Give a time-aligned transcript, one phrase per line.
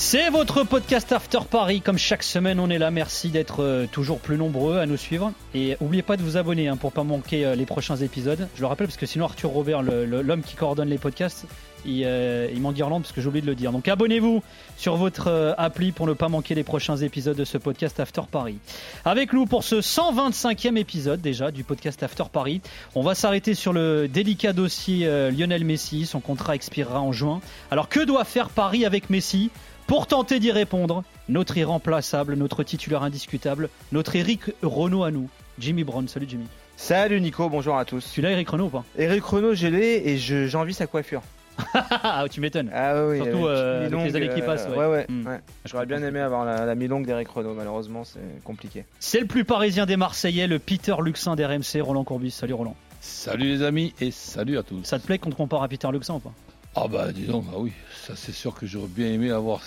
[0.00, 1.80] C'est votre podcast After Paris.
[1.80, 2.92] Comme chaque semaine, on est là.
[2.92, 5.32] Merci d'être euh, toujours plus nombreux à nous suivre.
[5.54, 8.48] Et n'oubliez pas de vous abonner hein, pour pas manquer euh, les prochains épisodes.
[8.54, 11.46] Je le rappelle parce que sinon Arthur Robert, l'homme qui coordonne les podcasts,
[11.84, 13.72] il, euh, il m'enguirlande parce que j'ai oublié de le dire.
[13.72, 14.42] Donc abonnez-vous
[14.76, 18.22] sur votre euh, appli pour ne pas manquer les prochains épisodes de ce podcast After
[18.30, 18.58] Paris.
[19.04, 22.60] Avec nous pour ce 125e épisode déjà du podcast After Paris,
[22.94, 26.06] on va s'arrêter sur le délicat dossier euh, Lionel Messi.
[26.06, 27.40] Son contrat expirera en juin.
[27.70, 29.50] Alors que doit faire Paris avec Messi
[29.86, 35.82] pour tenter d'y répondre, notre irremplaçable, notre titulaire indiscutable, notre Eric Renault à nous, Jimmy
[35.82, 36.06] Brown.
[36.08, 36.44] Salut Jimmy.
[36.76, 38.12] Salut Nico, bonjour à tous.
[38.12, 38.84] Tu l'as Eric Renault ou pas?
[38.96, 41.22] Eric Renault, je l'ai et j'ai envie sa coiffure.
[41.74, 42.70] Ah, tu m'étonnes.
[42.72, 44.76] Ah oui, Surtout, euh, avec les années qui passent, ouais.
[44.76, 45.06] Ouais, ouais.
[45.08, 45.26] Hmm.
[45.26, 45.40] ouais.
[45.64, 48.84] J'aurais bien aimé avoir la, la mi-longue d'Eric Renault, malheureusement c'est compliqué.
[49.00, 52.30] C'est le plus parisien des Marseillais, le Peter Luxin d'RMC, Roland Courbis.
[52.30, 52.76] Salut Roland.
[53.00, 54.84] Salut les amis et salut à tous.
[54.84, 56.32] Ça te plaît qu'on te compare à Peter Luxin ou pas?
[56.74, 57.72] Ah bah dis donc, ah oui,
[58.06, 59.60] ça c'est sûr que j'aurais bien aimé avoir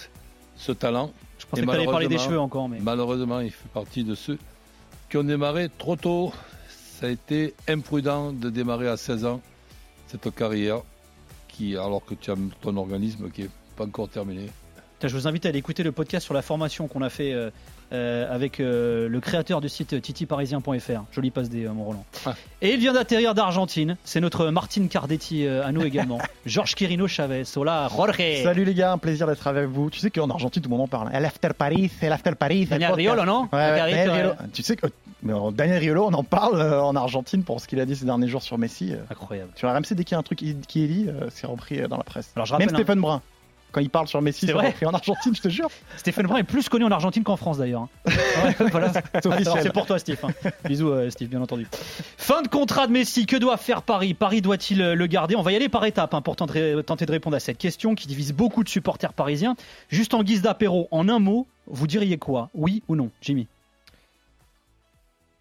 [0.55, 1.11] ce talent.
[1.39, 2.77] Je pensais Et que t'allais parler des cheveux encore, mais.
[2.81, 4.37] Malheureusement, il fait partie de ceux
[5.09, 6.31] qui ont démarré trop tôt.
[6.99, 9.41] Ça a été imprudent de démarrer à 16 ans
[10.07, 10.81] cette carrière,
[11.77, 14.47] alors que tu as ton organisme qui est pas encore terminé.
[15.01, 17.33] Je vous invite à aller écouter le podcast sur la formation qu'on a fait
[17.93, 21.01] euh, avec euh, le créateur du site titiparisien.fr.
[21.11, 22.05] Joli passe des, euh, mon Roland.
[22.25, 22.35] Ah.
[22.61, 23.97] Et il vient d'atterrir d'Argentine.
[24.03, 26.19] C'est notre Martine Cardetti euh, à nous également.
[26.45, 27.43] Georges Quirino Chavez.
[27.55, 28.43] Hola, Jorge.
[28.43, 29.89] Salut les gars, un plaisir d'être avec vous.
[29.89, 31.09] Tu sais qu'en Argentine, tout le monde en parle.
[31.13, 31.19] hein.
[31.19, 32.65] L'after Paris, c'est l'after Paris.
[32.65, 32.93] Daniel.
[32.93, 34.31] Riolo, non Ouais, Daniel Riolo.
[34.53, 34.87] Tu sais que
[35.23, 38.41] Daniel Riolo, on en parle en Argentine pour ce qu'il a dit ces derniers jours
[38.41, 38.93] sur Messi.
[39.09, 39.51] Incroyable.
[39.55, 42.03] Sur RMC, dès qu'il y a un truc qui est dit, c'est repris dans la
[42.03, 42.31] presse.
[42.35, 43.21] Alors je Même Stéphane Brun,
[43.71, 45.69] quand il parle sur Messi, C'est vrai en Argentine, je te jure.
[45.97, 47.83] Stéphane Brun est plus connu en Argentine qu'en France d'ailleurs.
[47.83, 47.89] hein.
[48.43, 48.91] Ouais, voilà.
[48.93, 49.47] C'est officiel.
[49.47, 50.17] Alors, C'est pour toi, Steve.
[50.23, 50.29] hein.
[50.65, 51.67] Bisous, euh, Steve, bien entendu.
[52.17, 53.25] Fin de contrat de Messi.
[53.25, 54.13] Que doit faire Paris?
[54.13, 55.35] Paris doit-il euh, le garder?
[55.35, 57.95] On va y aller par étapes hein, pour tenter, tenter de répondre à cette question
[57.95, 59.55] qui divise beaucoup de supporters parisiens.
[59.89, 62.49] Juste en guise d'apéro, en un mot, vous diriez quoi?
[62.53, 63.47] Oui ou non, Jimmy?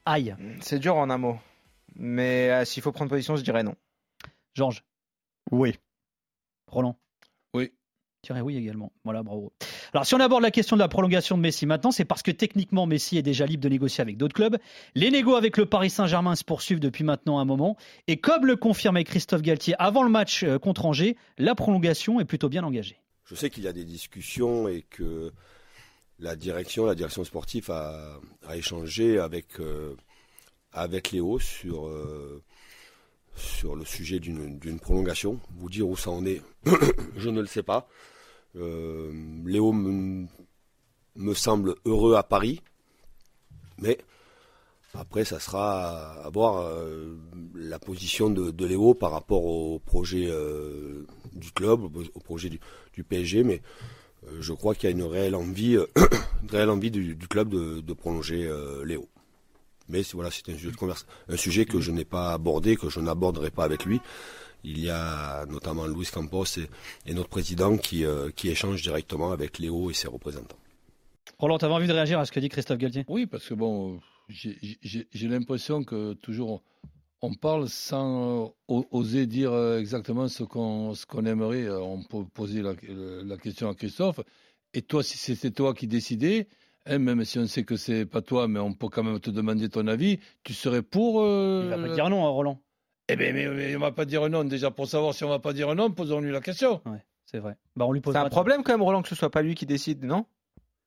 [0.06, 0.34] Aïe.
[0.60, 1.38] C'est dur en un mot.
[1.97, 3.75] Mais euh, s'il faut prendre position, je dirais non.
[4.54, 4.83] Georges,
[5.50, 5.78] Oui.
[6.66, 6.97] Roland?
[8.28, 8.56] Oui.
[8.56, 8.92] Également.
[9.04, 9.53] Voilà, bravo.
[9.92, 12.31] Alors, si on aborde la question de la prolongation de Messi maintenant, c'est parce que
[12.31, 14.58] techniquement, Messi est déjà libre de négocier avec d'autres clubs.
[14.94, 17.76] Les négos avec le Paris Saint-Germain se poursuivent depuis maintenant un moment.
[18.09, 22.25] Et comme le confirmait Christophe Galtier avant le match euh, contre Angers, la prolongation est
[22.25, 23.00] plutôt bien engagée.
[23.25, 25.32] Je sais qu'il y a des discussions et que
[26.19, 28.20] la direction, la direction sportive a,
[28.54, 29.97] échangé avec, euh,
[30.72, 32.42] avec Léo sur, euh,
[33.34, 35.41] sur le sujet d'une prolongation.
[35.56, 36.42] Vous dire où ça en est,
[37.16, 37.88] je ne le sais pas.
[38.56, 39.12] Euh,
[39.44, 40.27] Léo me,
[41.34, 42.61] semble heureux à Paris,
[43.78, 43.99] mais
[44.94, 47.16] après, ça sera à voir euh,
[47.55, 53.44] la position de, Léo par rapport au projet euh, du club, au, projet du, PSG,
[53.44, 53.62] mais
[54.41, 55.78] je crois qu'il y a une réelle envie,
[56.50, 58.50] réelle envie du, club de, prolonger
[58.84, 59.09] Léo.
[59.89, 60.72] Mais voilà, c'est un sujet
[61.28, 64.00] un sujet que je n'ai pas abordé, que je n'aborderai pas avec lui.
[64.65, 66.69] Il y a notamment Luis Campos et,
[67.06, 70.56] et notre président qui, euh, qui échangent directement avec Léo et ses représentants.
[71.38, 73.04] Roland, t'avais envie de réagir à ce que dit Christophe Galtier?
[73.09, 74.59] Oui, parce que bon, j'ai-
[75.28, 76.62] l'impression que toujours
[77.22, 81.69] on parle sans euh, oser dire euh, exactement ce qu'on ce qu'on aimerait.
[81.69, 82.72] On peut poser la,
[83.25, 84.21] la question à Christophe.
[84.72, 86.48] Et toi, si c'était toi qui décidais,
[86.87, 89.31] hein, même si on sait que c'est pas toi, mais on peut quand même te
[89.31, 92.60] demander ton avis, tu serais pour euh, Il va pas dire non, hein, Roland.
[93.12, 94.44] Eh bien, mais, mais on va pas dire non.
[94.44, 96.81] Déjà, pour savoir si on va pas dire non, posons-lui la question.
[96.87, 97.56] Ouais, c'est vrai.
[97.76, 99.54] Bah, on lui pose C'est un problème quand même, Roland, que ce soit pas lui
[99.54, 100.26] qui décide, non?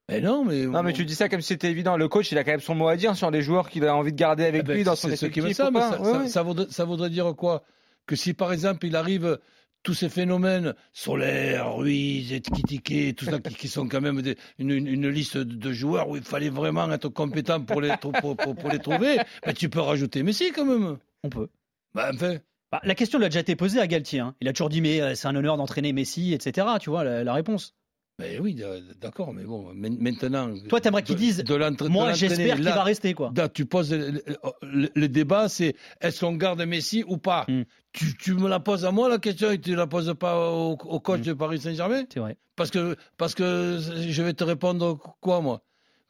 [0.09, 1.95] Mais non, mais Non, mais tu dis ça comme si c'était évident.
[1.95, 3.95] Le coach, il a quand même son mot à dire sur les joueurs qu'il a
[3.95, 5.79] envie de garder avec Eh ben, lui dans son c'est ce qui me semble.
[5.79, 6.27] Ça, Ouais, ça- ouais.
[6.29, 7.63] ça voudrait, ça voudrait dire quoi?
[8.05, 9.39] Que si par exemple il arrive
[9.81, 14.71] tous ces phénomènes solaires, Ruiz, Ekitike, tout ça, qui, qui sont quand même des- une,
[14.71, 18.35] une- une liste de joueurs où il fallait vraiment être compétent pour les, trou- pour,
[18.35, 20.97] pour- pour les trouver, ben, tu peux rajouter Messi quand même.
[21.23, 21.47] On peut.
[21.95, 22.37] Enfin,
[22.71, 24.19] Bah, la question lui a déjà été posée à Galtier.
[24.19, 24.35] hein.
[24.41, 26.67] Il a toujours dit mais euh, c'est un honneur d'entraîner Messi, etc.
[26.79, 27.75] Tu vois la, la réponse.
[28.19, 28.59] ben oui,
[29.01, 30.53] d'accord, mais bon, maintenant.
[30.69, 33.31] Toi, t'aimerais qu'il de- dise, de l'entra- de Moi, j'espère qu'il va rester quoi.
[33.35, 34.23] Là, tu poses le,
[34.63, 37.45] le- le débat, c'est est-ce qu'on garde Messi ou pas?
[37.47, 37.61] Mm.
[37.91, 40.71] tu, tu me la poses à moi la question et tu la poses pas au,
[40.73, 41.23] au coach Mm.
[41.25, 42.03] de Paris Saint-Germain?
[42.11, 42.37] C'est vrai.
[42.55, 45.63] Parce que parce que je vais te répondre quoi moi?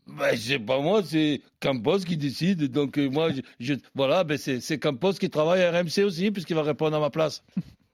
[0.07, 2.71] Ben, c'est pas moi, c'est Campos qui décide.
[2.71, 3.29] Donc, euh, moi,
[3.59, 7.09] je, voilà, ben, c'est Campos qui travaille à RMC aussi, puisqu'il va répondre à ma
[7.09, 7.43] place.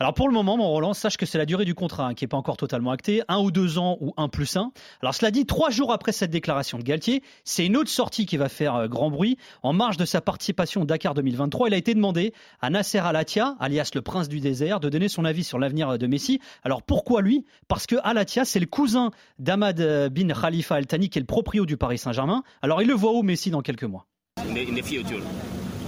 [0.02, 2.24] Alors pour le moment, mon Roland, sache que c'est la durée du contrat hein, qui
[2.24, 4.72] n'est pas encore totalement actée, un ou deux ans ou un plus un.
[5.02, 8.38] Alors cela dit, trois jours après cette déclaration de Galtier, c'est une autre sortie qui
[8.38, 9.38] va faire euh, grand bruit.
[9.62, 13.58] En marge de sa participation au Dakar 2023, il a été demandé à Nasser Al-Attiyah,
[13.60, 16.40] alias le prince du désert, de donner son avis sur l'avenir de Messi.
[16.64, 17.44] Alors pourquoi lui?
[17.68, 21.26] Parce que Al-Attiyah, c'est le cousin d'Ahmad euh, bin Khalifa Al Thani, qui est le
[21.26, 22.44] proprio du Paris Saint-Germain.
[22.62, 24.06] Alors il le voit où Messi dans quelques mois?
[24.38, 25.20] In the future?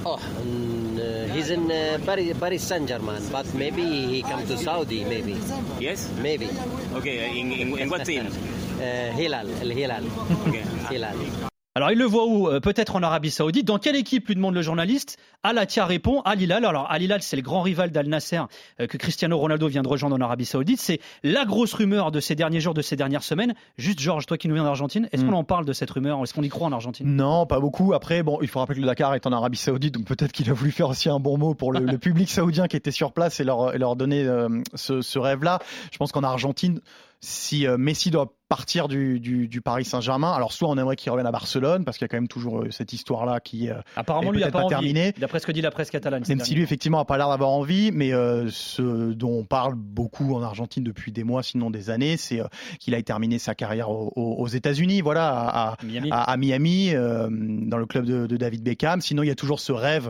[0.04, 5.04] Oh, and, uh, he's in uh, Paris, Paris Saint-Germain, but maybe he come to Saudi,
[5.06, 5.38] maybe,
[5.80, 6.10] Yes?
[6.20, 6.50] maybe.
[6.94, 8.28] Okay, in, in, in what team?
[8.82, 10.04] Uh, Hilal, Al Hilal,
[10.48, 10.64] Okay.
[10.90, 11.51] Hilal.
[11.74, 13.66] Alors il le voit où Euh, Peut-être en Arabie Saoudite.
[13.66, 15.18] Dans quelle équipe lui demande le journaliste?
[15.44, 16.66] Al-Attiyah répond Al Hilal.
[16.66, 18.42] Alors Al Hilal c'est le grand rival d'Al Nasser
[18.82, 20.82] euh, que Cristiano Ronaldo vient de rejoindre en Arabie Saoudite.
[20.82, 23.54] C'est la grosse rumeur de ces derniers jours, de ces dernières semaines.
[23.78, 25.30] Juste Georges, toi qui nous viens d'Argentine, est-ce Mm.
[25.30, 26.22] qu'on en parle de cette rumeur?
[26.22, 27.08] Est-ce qu'on y croit en Argentine?
[27.16, 27.94] Non, pas beaucoup.
[27.94, 30.50] Après, bon, il faut rappeler que le Dakar est en Arabie Saoudite, donc peut-être qu'il
[30.50, 33.14] a voulu faire aussi un bon mot pour le, le public saoudien qui était sur
[33.14, 35.60] place et leur, et leur donner euh, ce, ce rêve-là.
[35.94, 36.82] Je pense qu'en Argentine,
[37.24, 41.10] si euh, Messi doit partir du, du, du Paris Saint-Germain, alors soit on aimerait qu'il
[41.12, 43.76] revienne à Barcelone, parce qu'il y a quand même toujours euh, cette histoire-là qui euh,
[43.96, 45.14] Apparemment est lui a pas, pas terminée.
[45.18, 46.24] D'après ce que dit la presse catalane.
[46.28, 49.76] Même si lui, effectivement, n'a pas l'air d'avoir envie, mais euh, ce dont on parle
[49.76, 52.48] beaucoup en Argentine depuis des mois, sinon des années, c'est euh,
[52.80, 56.10] qu'il a terminé sa carrière au- au- aux États-Unis, voilà, à, à- Miami.
[56.12, 59.00] à, à Miami, euh, dans le club de, de David Beckham.
[59.00, 60.10] Sinon, il y a toujours ce rêve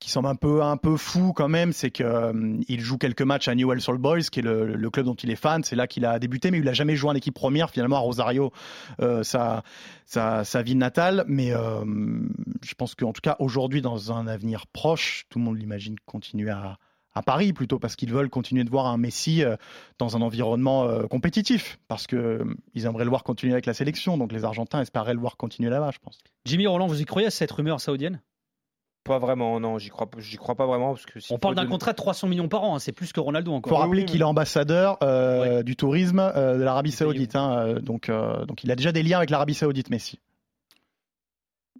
[0.00, 3.48] qui semble un peu un peu fou quand même, c'est que euh, joue quelques matchs
[3.48, 5.64] à Newell's Old Boys, qui est le, club dont il est fan.
[5.64, 7.70] C'est là qu'il a débuté, mais il a jamais joué en équipe première.
[7.70, 8.52] Finalement, à Rosario,
[9.00, 9.62] euh, sa,
[10.06, 11.24] sa ville natale.
[11.26, 11.84] Mais euh,
[12.62, 16.50] je pense qu'en tout cas aujourd'hui, dans un avenir proche, tout le monde l'imagine continuer
[16.50, 16.78] à
[17.14, 19.42] à Paris plutôt parce qu'ils veulent continuer de voir un Messi
[19.98, 24.30] dans un environnement compétitif parce que ils aimeraient le voir continuer avec la sélection donc
[24.30, 26.18] les Argentins espéraient le voir continuer là-bas je pense.
[26.44, 28.20] Jimmy Roland, vous y croyez à cette rumeur saoudienne?
[29.08, 30.94] Pas vraiment, non, j'y crois, j'y crois pas vraiment.
[30.94, 33.20] Parce que On parle d'un contrat de 300 millions par an, hein, c'est plus que
[33.20, 33.70] Ronaldo Il encore.
[33.72, 37.80] faut rappeler oui, qu'il est ambassadeur euh, du tourisme euh, de l'Arabie Saoudite hein, euh,
[37.80, 40.18] donc euh, donc il a déjà des liens avec l'Arabie Saoudite Messi.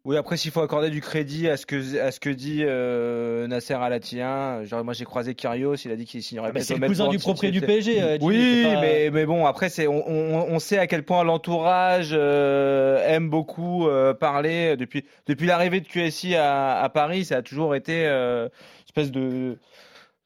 [0.09, 3.47] Oui, après, s'il faut accorder du crédit à ce que, à ce que dit euh,
[3.47, 6.79] Nasser Al-Attiyah, genre, moi j'ai croisé Kyrgios, il a dit qu'il signerait Ah bah, c'est
[6.79, 7.67] le cousin du propriétaire du.
[7.67, 8.03] PSG.
[8.03, 11.25] euh, Oui, pas- mais, mais bon, après, c'est, on, on, on sait à quel point
[11.25, 14.79] l'entourage euh, aime beaucoup euh, parler.
[14.79, 19.11] Depuis, depuis l'arrivée de QSI à, à Paris, ça a toujours été euh, une espèce
[19.13, 19.59] de,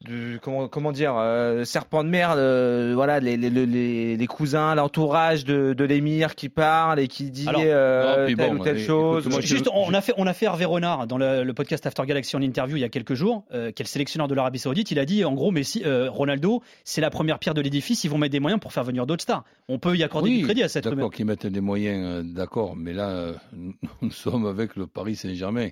[0.08, 4.74] de comment, comment dire, euh, serpent de mer, euh, voilà, les, les, les, les cousins,
[4.74, 8.64] l'entourage de, de l'émir qui parle et qui dit Alors, euh, non, telle bon, ou
[8.64, 9.28] telle écoute, chose.
[9.28, 11.86] moi, Juste, je- on a fait, on a fait Hervé Renard dans le, le podcast
[11.86, 14.34] After Galaxy en interview il y a quelques jours, euh, qui est le sélectionneur de
[14.34, 14.90] l'Arabie Saoudite.
[14.90, 18.04] Il a dit, en gros, Messi, euh, Ronaldo, c'est la première pierre de l'édifice.
[18.04, 19.44] Ils vont mettre des moyens pour faire venir d'autres stars.
[19.68, 20.88] On peut y accorder Oui, du crédit à cette.
[20.88, 24.86] D'accord qu'ils mettent des moyens, euh, d'accord, mais là, euh, nous, nous sommes avec le
[24.86, 25.68] Paris Saint-Germain,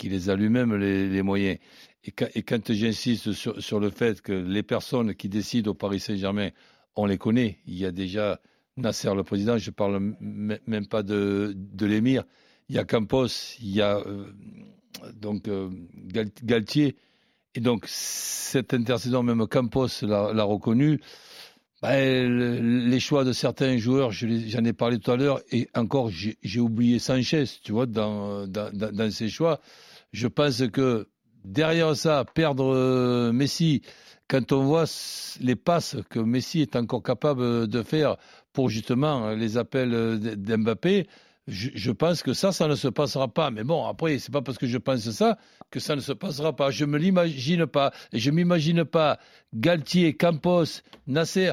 [0.00, 1.58] qui les a lui-même les, moyens.
[2.04, 6.48] Et quand, j'insiste sur, le fait que les personnes qui décident au Paris Saint-Germain,
[6.96, 7.58] on les connaît.
[7.66, 8.40] Il y a déjà
[8.78, 12.24] Nasser, le président, je parle m- même pas de, de l'émir.
[12.70, 13.26] Il y a Campos,
[13.60, 14.32] il y a euh,
[15.16, 15.68] donc euh,
[16.06, 16.96] Gal- Galtier.
[17.54, 20.98] Et donc, cette intersaison, même Campos l'a reconnu.
[21.82, 26.10] Ben, le- les choix de certains joueurs, j'en ai parlé tout à l'heure, et encore,
[26.10, 29.60] j'ai oublié Sanchez, tu vois, dans, dans, dans, ces choix.
[30.12, 31.08] Je pense que
[31.44, 33.82] derrière ça, perdre euh, Messi,
[34.28, 34.84] quand on voit
[35.40, 38.16] les passes que Messi est encore capable de faire
[38.52, 41.06] pour justement les appels euh, d'Mbappé,
[41.48, 43.50] je, je pense que ça, ça ne se passera pas.
[43.50, 45.38] Mais bon, après, c'est pas parce que je pense ça
[45.70, 46.70] que ça ne se passera pas.
[46.70, 47.92] Je me l'imagine pas.
[48.12, 49.18] Et je m'imagine pas
[49.54, 51.52] Galtier, Campos, Nasser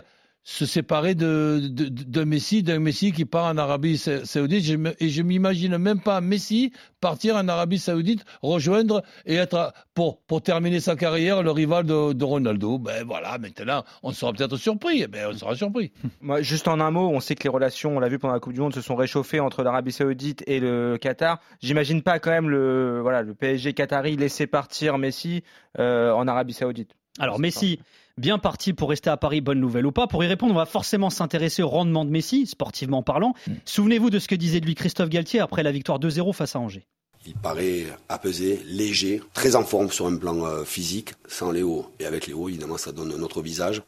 [0.50, 4.64] se séparer de, de, de Messi, d'un Messi qui part en Arabie Sa- Saoudite.
[4.64, 9.74] Je me- et je m'imagine même pas Messi partir en Arabie Saoudite, rejoindre et être,
[9.94, 12.78] pour, pour terminer sa carrière, le rival de, de Ronaldo.
[12.80, 15.02] Ben voilà, maintenant, on sera peut-être surpris.
[15.04, 15.92] Eh Ben, on sera surpris.
[16.22, 18.40] Moi, juste en un mot, on sait que les relations, on l'a vu pendant la
[18.40, 21.42] Coupe du Monde, se sont réchauffées entre l'Arabie Saoudite et le Qatar.
[21.62, 25.44] J'imagine pas quand même le, voilà, le PSG qatari laisser partir Messi
[25.78, 26.92] euh, en Arabie Saoudite.
[27.20, 27.80] Alors Messi,
[28.18, 30.08] bien parti pour rester à Paris, bonne nouvelle ou pas.
[30.08, 33.34] Pour y répondre, on va forcément s'intéresser au rendement de Messi, sportivement parlant.
[33.66, 36.60] Souvenez-vous de ce que disait de lui Christophe Galtier après la victoire 2-0 face à
[36.60, 36.88] Angers.
[37.26, 41.86] Il paraît apaisé, léger, très en forme sur un plan euh, physique, sans Léo.
[42.00, 43.82] Et avec Léo, évidemment, ça donne un autre visage.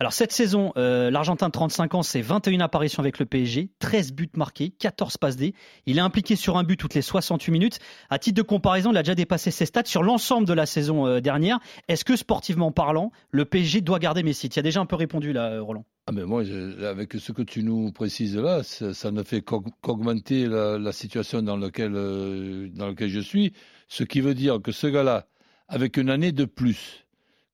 [0.00, 4.12] Alors cette saison, euh, l'Argentin de 35 ans, c'est 21 apparitions avec le PSG, 13
[4.12, 5.54] buts marqués, 14 passes D.
[5.86, 7.78] Il est impliqué sur un but toutes les 68 minutes.
[8.08, 11.08] À titre de comparaison, il a déjà dépassé ses stats sur l'ensemble de la saison
[11.08, 11.58] euh, dernière.
[11.88, 14.48] Est-ce que sportivement parlant, le PSG doit garder Messi?
[14.48, 15.84] Tu as déjà un peu répondu là, euh, Roland.
[16.06, 16.44] Ah ben moi,
[16.84, 21.56] avec ce que tu nous précises là, ça, ne fait qu'aug- qu'augmenter la, situation dans
[21.56, 21.92] laquelle,
[22.72, 23.52] dans laquelle je suis.
[23.88, 25.26] Ce qui veut dire que ce gars-là,
[25.66, 27.04] avec une année de plus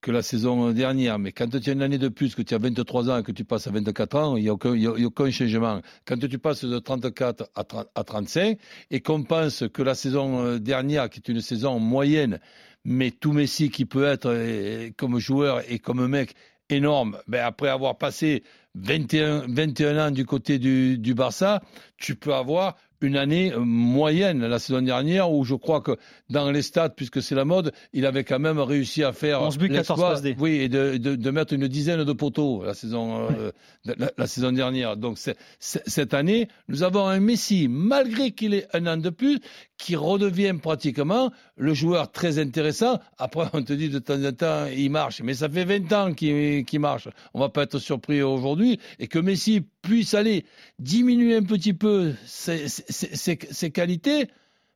[0.04, 2.58] que la saison dernière, mais quand tu as une année de plus, que tu as
[2.58, 5.80] 23 ans et que tu passes à 24 ans, il n'y a, aucun- changement.
[6.04, 8.58] Quand tu passes de 34 à, 30 à 35
[8.90, 12.38] et qu'on pense que la saison euh, dernière, qui est une saison moyenne,
[12.84, 16.34] mais tout Messi qui peut être euh, comme joueur et comme mec
[16.68, 18.42] énorme, ben après avoir passé
[18.74, 21.62] 21, 21 ans du côté du Barça,
[21.96, 25.96] tu peux avoir une année euh, moyenne la saison dernière où je crois que
[26.30, 29.58] dans les stats, puisque c'est la mode, il avait quand même réussi à faire 11
[29.58, 30.36] buts, 14 l'exploit, passes D.
[30.38, 33.50] oui, et de, de, de mettre une dizaine de poteaux la saison, euh,
[33.84, 34.96] la, la saison dernière.
[34.96, 35.18] Donc
[35.58, 39.40] cette année, nous avons un Messi, malgré qu'il ait un an de plus,
[39.78, 43.00] qui redevient pratiquement le joueur très intéressant.
[43.18, 46.12] Après, on te dit de temps en temps, il marche, mais ça fait 20 ans
[46.14, 47.08] qu'il marche.
[47.34, 50.44] On va pas être surpris aujourd'hui et que Messi puisse aller
[50.78, 54.28] diminuer un petit peu ses, qualités.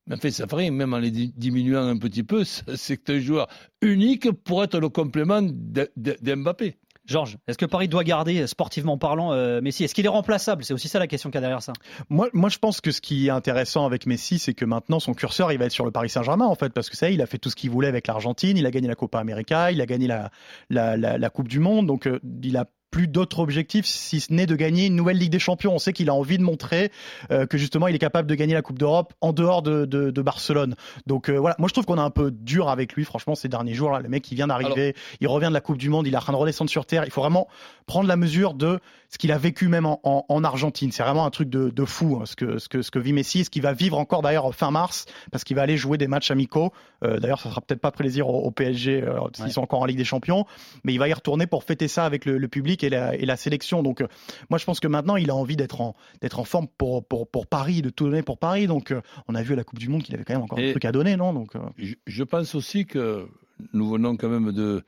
[0.07, 3.19] Mais en fait, ça fait même en les di- diminuant un petit peu, c'est un
[3.19, 3.49] joueur
[3.83, 6.77] unique pour être le complément d'Mbappé.
[7.09, 9.83] Georges, est-ce que Paris doit garder, sportivement parlant, euh, Messi?
[9.83, 10.63] Est-ce qu'il est remplaçable?
[10.63, 11.73] C'est aussi ça la question qu'il y a derrière ça.
[12.11, 15.15] Moi, moi, je pense que ce qui est intéressant avec Messi, c'est que maintenant son
[15.15, 17.27] curseur, il va être sur le Paris Saint-Germain, en fait, parce que ça, il a
[17.27, 19.87] fait tout ce qu'il voulait avec l'Argentine, il a gagné la Copa América, il a
[19.87, 20.31] gagné la,
[20.69, 24.57] la Coupe du Monde, donc euh, il a plus d'autres objectifs si ce n'est de
[24.57, 25.75] gagner une nouvelle Ligue des Champions.
[25.75, 26.91] On sait qu'il a envie de montrer
[27.31, 30.11] euh, que justement il est capable de gagner la Coupe d'Europe en dehors de, de,
[30.11, 30.75] de Barcelone.
[31.07, 33.49] Donc euh, voilà, moi je trouve qu'on a un peu dur avec lui, franchement, ces
[33.49, 33.91] derniers jours.
[33.91, 36.17] Là, le mec, il vient d'arriver, il revient de la Coupe du Monde, il est
[36.17, 37.05] en train de redescendre sur terre.
[37.05, 37.49] Il faut vraiment
[37.87, 40.93] prendre la mesure de ce qu'il a vécu même en, en, en Argentine.
[40.93, 43.15] C'est vraiment un truc de, de fou hein, ce, que, ce, que, ce que vit
[43.15, 46.09] Messi, ce qu'il va vivre encore d'ailleurs fin mars, parce qu'il va aller jouer des
[46.09, 46.73] matchs amicaux.
[47.03, 49.51] Euh, d'ailleurs, ça sera peut-être pas plaisir au, au PSG euh, s'ils Ouais.
[49.51, 50.45] sont encore en Ligue des Champions,
[50.85, 53.25] mais il va y retourner pour fêter ça avec le, le public et la, et
[53.25, 53.83] la sélection.
[53.83, 54.09] Donc, euh,
[54.51, 57.27] moi, je pense que maintenant, il a envie d'être en, d'être en forme pour, pour,
[57.29, 58.67] pour Paris, de tout donner pour Paris.
[58.67, 60.59] Donc, euh, on a vu à la Coupe du Monde qu'il avait quand même encore
[60.59, 61.33] Et- un truc à donner, non?
[61.33, 63.27] Donc, euh, Je, je pense aussi que
[63.73, 64.85] nous venons quand même de,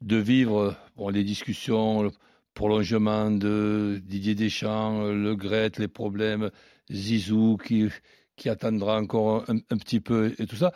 [0.00, 2.10] de vivre bon, les discussions,
[2.54, 6.50] prolongement de Didier Deschamps, Le Gret, les problèmes,
[6.90, 7.88] Zizou qui,
[8.36, 10.72] qui attendra encore un, petit peu et tout ça.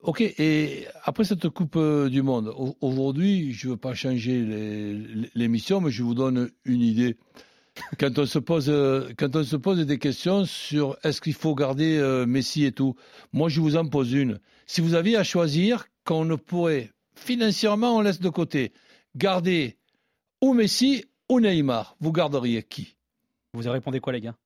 [0.00, 4.44] Ok, et après cette Coupe euh, du Monde, au- aujourd'hui, je ne veux pas changer
[5.34, 7.16] l'émission, mais je vous donne une idée.
[7.98, 11.54] Quand on se pose, euh, quand on se pose des questions sur est-ce qu'il faut
[11.54, 12.94] garder euh, Messi et tout,
[13.32, 14.40] moi je vous en pose une.
[14.66, 18.72] Si vous aviez à choisir qu'on ne pourrait financièrement on laisse de côté
[19.16, 19.76] garder
[20.44, 22.96] ou Messi ou Neymar, vous garderiez qui?
[23.54, 24.36] Vous répondez quoi, les gars?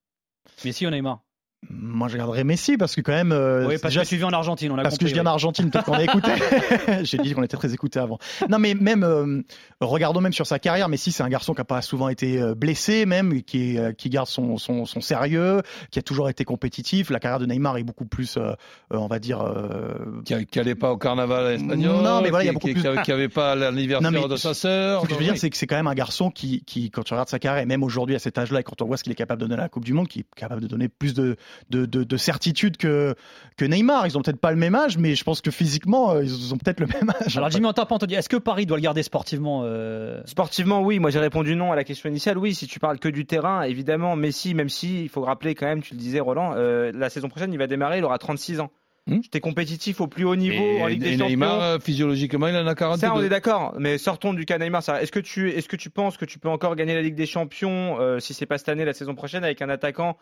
[0.64, 1.24] Messi ou Neymar?
[1.70, 3.32] Moi, je garderais Messi parce que quand même.
[3.32, 5.06] euh, Oui, parce déjà, que tu vis en Argentine, on a Parce compris.
[5.06, 5.26] que je viens oui.
[5.26, 6.30] d'Argentine, peut-être qu'on a écouté.
[7.02, 8.18] J'ai dit qu'on était très écouté avant.
[8.48, 9.42] Non, mais même, euh,
[9.80, 10.88] regardons même sur sa carrière.
[10.88, 13.92] Messi, c'est un garçon qui a pas souvent été euh, blessé, même, qui, est, euh,
[13.92, 17.10] qui garde son, son, son sérieux, qui a toujours été compétitif.
[17.10, 18.54] La carrière de Neymar est beaucoup plus, euh, euh,
[18.92, 19.40] on va dire.
[19.42, 22.66] euh, Qui n'allait pas au carnaval espagnol Non, mais voilà, il y a qui- beaucoup
[22.68, 25.02] qui- plus- qui avait- qui n'avait pas l'anniversaire Non, mais de sa sœur.
[25.02, 25.30] Ce que je veux Oui.
[25.32, 27.62] dire, c'est que c'est quand même un garçon qui, qui, quand tu regardes sa carrière,
[27.62, 29.46] et même aujourd'hui à cet âge-là, et quand on voit ce qu'il est capable de
[29.48, 31.36] donner à la Coupe du Monde, qui est capable de donner plus de,
[31.70, 33.14] de, de, de certitude que,
[33.56, 34.06] que Neymar.
[34.06, 36.58] Ils ont peut-être pas le même âge, mais je pense que physiquement, euh, ils ont
[36.58, 37.36] peut-être le même âge.
[37.36, 40.20] Alors, Jimmy, en tapant, on te dit est-ce que Paris doit le garder sportivement euh,
[40.24, 40.98] Sportivement, oui.
[40.98, 42.38] Moi, j'ai répondu non à la question initiale.
[42.38, 45.66] Oui, si tu parles que du terrain, évidemment, Messi, même si, il faut rappeler quand
[45.66, 48.60] même, tu le disais, Roland, euh, la saison prochaine, il va démarrer, il aura 36
[48.60, 48.70] ans.
[49.08, 49.20] Hmm.
[49.22, 51.62] J'étais compétitif au plus haut niveau Et, en Ligue et des Neymar, Champions.
[51.62, 53.00] euh, physiologiquement, il en a 42.
[53.00, 53.74] Ça, on est d'accord.
[53.78, 54.82] Mais sortons du cas Neymar.
[55.00, 57.26] Est-ce que tu, est-ce que tu penses que tu peux encore gagner la Ligue des
[57.26, 60.18] Champions euh, si c'est pas cette année, la saison prochaine, avec un attaquant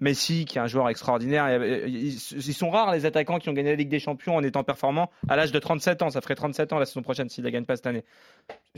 [0.00, 1.48] Messi, qui est un joueur extraordinaire.
[1.48, 4.42] Et, euh, Ils, sont rares les attaquants qui ont gagné la Ligue des Champions en
[4.44, 6.10] étant performants à l'âge de 37 ans.
[6.10, 8.04] Ça ferait 37 ans la saison prochaine s'il la gagne pas cette année.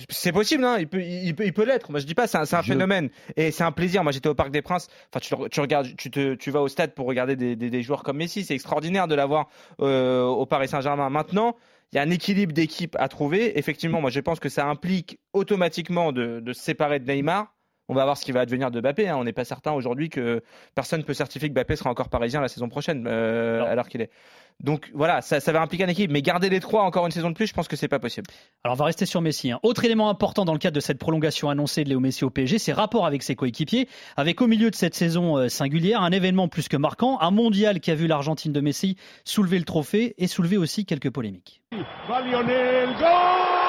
[0.09, 1.91] C'est possible, hein il peut, il peut, il peut l'être.
[1.91, 4.03] Moi, je dis pas, c'est un, phénomène et c'est un plaisir.
[4.03, 4.89] Moi, j'étais au Parc des Princes.
[5.13, 8.03] Enfin, tu, regardes, tu te, tu vas au stade pour regarder des, des, des joueurs
[8.03, 8.45] comme Messi.
[8.45, 9.50] C'est extraordinaire de l'avoir
[9.81, 11.11] euh, au Paris Saint-Germain.
[11.11, 11.57] Maintenant,
[11.93, 13.59] il y a un équilibre d'équipe à trouver.
[13.59, 17.53] Effectivement, moi, je pense que ça implique automatiquement de, de se séparer de Neymar.
[17.91, 19.09] On va voir ce qui va advenir de Mbappé.
[19.09, 19.17] hein.
[19.19, 20.43] On n'est pas certain aujourd'hui que
[20.77, 24.11] personne peut certifier que Mbappé sera encore parisien la saison prochaine, euh, alors qu'il est.
[24.61, 26.09] Donc voilà, ça, ça va impliquer une équipe.
[26.11, 28.29] Mais garder les trois encore une saison de plus, je pense que c'est pas possible.
[28.63, 29.51] Alors on va rester sur Messi.
[29.51, 29.59] hein.
[29.65, 32.59] Autre élément important dans le cadre de cette prolongation annoncée de Léo Messi au PSG,
[32.61, 36.47] ses rapports avec ses coéquipiers, avec au milieu de cette saison euh, singulière un événement
[36.47, 40.29] plus que marquant, un mondial qui a vu l'Argentine de Messi soulever le trophée et
[40.29, 41.61] soulever aussi quelques polémiques.
[42.09, 43.60] Va Lionel, gol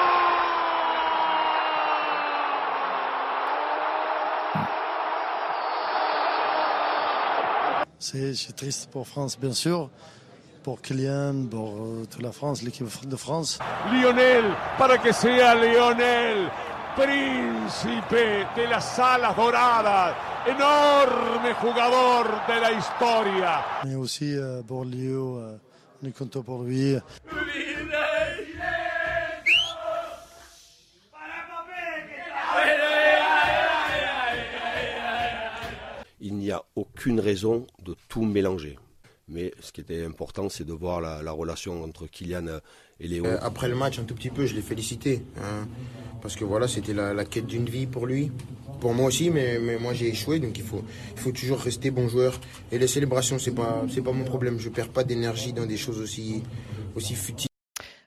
[8.02, 9.88] C'est triste pour France, bien sûr.
[10.64, 13.58] Pour Kylian, pour euh, toute la France, l'équipe de France.
[13.92, 14.44] Lionel,
[14.76, 16.50] para que sea Lionel.
[16.96, 20.14] príncipe de las alas doradas,
[20.46, 23.64] enorme jugador de la historia.
[23.84, 25.56] Mais aussi euh, pour Léo, euh,
[26.06, 26.96] est content pour lui.
[36.94, 38.78] Aucune raison de tout mélanger.
[39.28, 42.60] Mais ce qui était important, c'est de voir la, la relation entre Kylian
[43.00, 43.24] et Léo.
[43.24, 45.22] Euh, après le match, un tout petit peu, je l'ai félicité.
[45.38, 45.66] hein,
[46.20, 48.30] parce que voilà, c'était la, quête d'une vie pour lui.
[48.80, 50.84] Pour moi aussi, mais, mais moi j'ai échoué, donc il faut,
[51.14, 52.40] il faut toujours rester bon joueur.
[52.70, 54.58] Et les célébrations, c'est pas, pas mon problème.
[54.58, 56.42] Je perds pas d'énergie dans des choses aussi,
[56.94, 57.48] aussi futiles.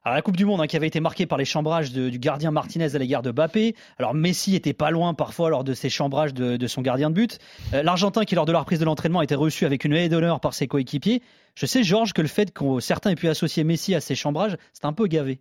[0.05, 2.51] Alors la Coupe du Monde hein, qui avait été marquée par les chambrages du gardien
[2.51, 3.75] Martinez à l'égard de Bappé.
[3.97, 7.39] Alors Messi était pas loin parfois lors de ces chambrages de, son gardien de but.
[7.73, 10.41] Euh, L'Argentin qui lors de la reprise de l'entraînement été reçu avec une haie d'honneur
[10.41, 11.23] par ses coéquipiers.
[11.55, 14.57] Je sais Georges que le fait que certains aient pu associer Messi à ces chambrages,
[14.73, 15.39] c'est un peu gavé.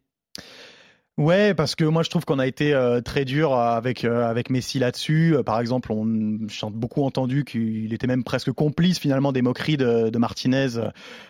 [1.18, 4.48] Ouais, parce que moi je trouve qu'on a été euh, très dur avec euh, avec
[4.48, 5.36] Messi là-dessus.
[5.44, 10.08] Par exemple, on j'ai beaucoup entendu qu'il était même presque complice finalement des moqueries de,
[10.08, 10.68] de Martinez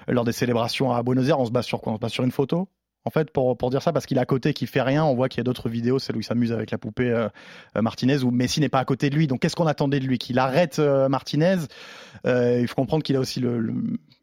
[0.07, 1.41] lors des célébrations à Buenos Aires.
[1.41, 1.95] On se base sur quoi?
[1.95, 2.69] On se base sur une photo?
[3.07, 5.15] En fait, pour, pour dire ça, parce qu'il est à côté, qu'il fait rien, on
[5.15, 7.29] voit qu'il y a d'autres vidéos, celle où il s'amuse avec la poupée euh,
[7.77, 9.27] euh, Martinez, où Messi n'est pas à côté de lui.
[9.27, 10.19] Donc, qu'est-ce qu'on attendait de lui?
[10.19, 11.57] Qu'il arrête euh, Martinez?
[12.27, 13.75] Euh, Il faut comprendre qu'il a aussi le, le,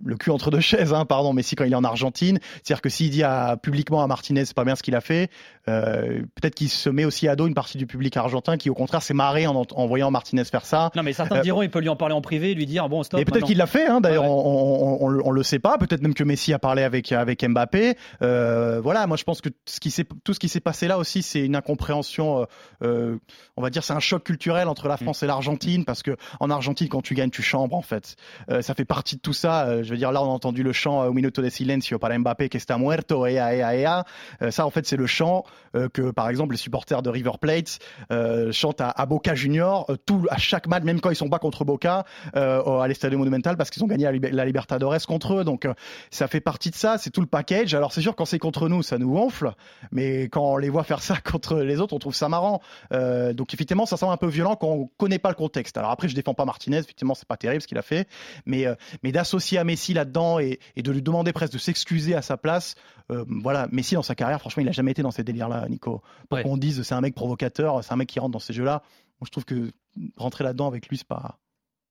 [0.04, 2.40] le cul entre deux chaises, hein, pardon, Messi quand il est en Argentine.
[2.64, 5.30] C'est-à-dire que s'il dit à, publiquement à Martinez, c'est pas bien ce qu'il a fait,
[5.66, 9.04] peut-être qu'il se met aussi à dos une partie du public argentin qui, au contraire,
[9.04, 10.90] s'est marré en, en voyant Martinez faire ça.
[10.96, 13.20] Non mais certains diront il peut lui en parler en privé, lui dire bon stop.
[13.20, 15.78] et peut-être qu'il l'a fait, hein, d'ailleurs, on, on, on, le- on le sait pas.
[15.78, 17.96] Peut-être même que Messi a parlé avec avec Mbappé.
[18.22, 20.98] Euh, voilà, moi je pense que ce qui s'est, tout ce qui s'est passé là
[20.98, 22.42] aussi, c'est une incompréhension.
[22.42, 22.46] euh,
[22.84, 23.18] euh,
[23.58, 26.50] on va dire, c'est un choc culturel entre la France et l'Argentine, parce que en
[26.50, 28.16] Argentine, quand tu gagnes, tu chambres en fait.
[28.50, 29.66] Euh, ça fait partie de tout ça.
[29.66, 32.18] Euh, je veux dire, là, on a entendu le chant euh, Minuto de silencio para
[32.18, 34.04] Mbappé que está muerto, ea ea ea.
[34.42, 35.44] Euh, ça, en fait, c'est le chant
[35.75, 37.80] euh, que, par exemple, les supporters de River Plate
[38.12, 41.30] euh, chantent à, à Boca Junior euh, tout à chaque match, même quand ils sont
[41.30, 45.06] pas contre Boca euh, à l'Estadio Monumental, parce qu'ils ont gagné la, Libe- la Libertadores
[45.08, 45.44] contre eux.
[45.44, 45.74] Donc, euh,
[46.12, 46.98] ça fait partie de ça.
[46.98, 47.74] C'est tout le package.
[47.74, 49.51] Alors, c'est sûr quand c'est contre nous, ça nous gonfle,
[49.91, 52.62] mais quand on les voit faire ça contre les autres, on trouve ça marrant.
[52.94, 55.77] Euh, donc, effectivement, ça semble un peu violent quand on connaît pas le contexte.
[55.77, 56.77] Alors après, je défends pas Martinez.
[56.77, 58.07] Effectivement, c'est pas terrible ce qu'il a fait,
[58.46, 62.16] mais euh, mais d'associer à Messi là-dedans et, et de lui demander presque de s'excuser
[62.16, 62.75] à sa place.
[63.12, 66.01] euh, voilà, Messi dans sa carrière, franchement, il a jamais été dans ces délires-là, Nico.
[66.29, 66.44] Pour Ouais.
[66.44, 68.83] qu'on dise c'est un mec provocateur, c'est un mec qui rentre dans ces jeux-là.
[69.24, 69.72] Je trouve que
[70.18, 71.38] rentrer là-dedans avec lui, c'est pas.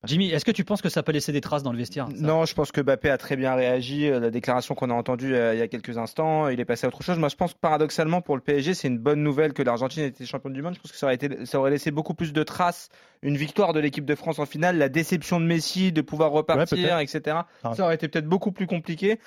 [0.04, 2.46] Jimmy, est-ce que tu penses que ça peut laisser des traces dans le vestiaire Non,
[2.46, 4.08] je pense que Mbappé a très bien réagi.
[4.08, 6.86] Euh, La déclaration qu'on a entendue euh, il y a quelques instants, il est passé
[6.86, 7.18] à autre chose.
[7.18, 10.08] Moi, je pense que paradoxalement, pour le PSG, c'est une bonne nouvelle que l'Argentine ait
[10.08, 10.74] été championne du monde.
[10.74, 12.88] Je pense que ça aurait, été, ça aurait laissé beaucoup plus de traces.
[13.22, 16.98] Une victoire de l'équipe de France en finale, la déception de Messi de pouvoir repartir,
[16.98, 17.40] etc.
[17.62, 17.74] Ah.
[17.74, 19.20] Ça aurait été peut-être beaucoup plus compliqué.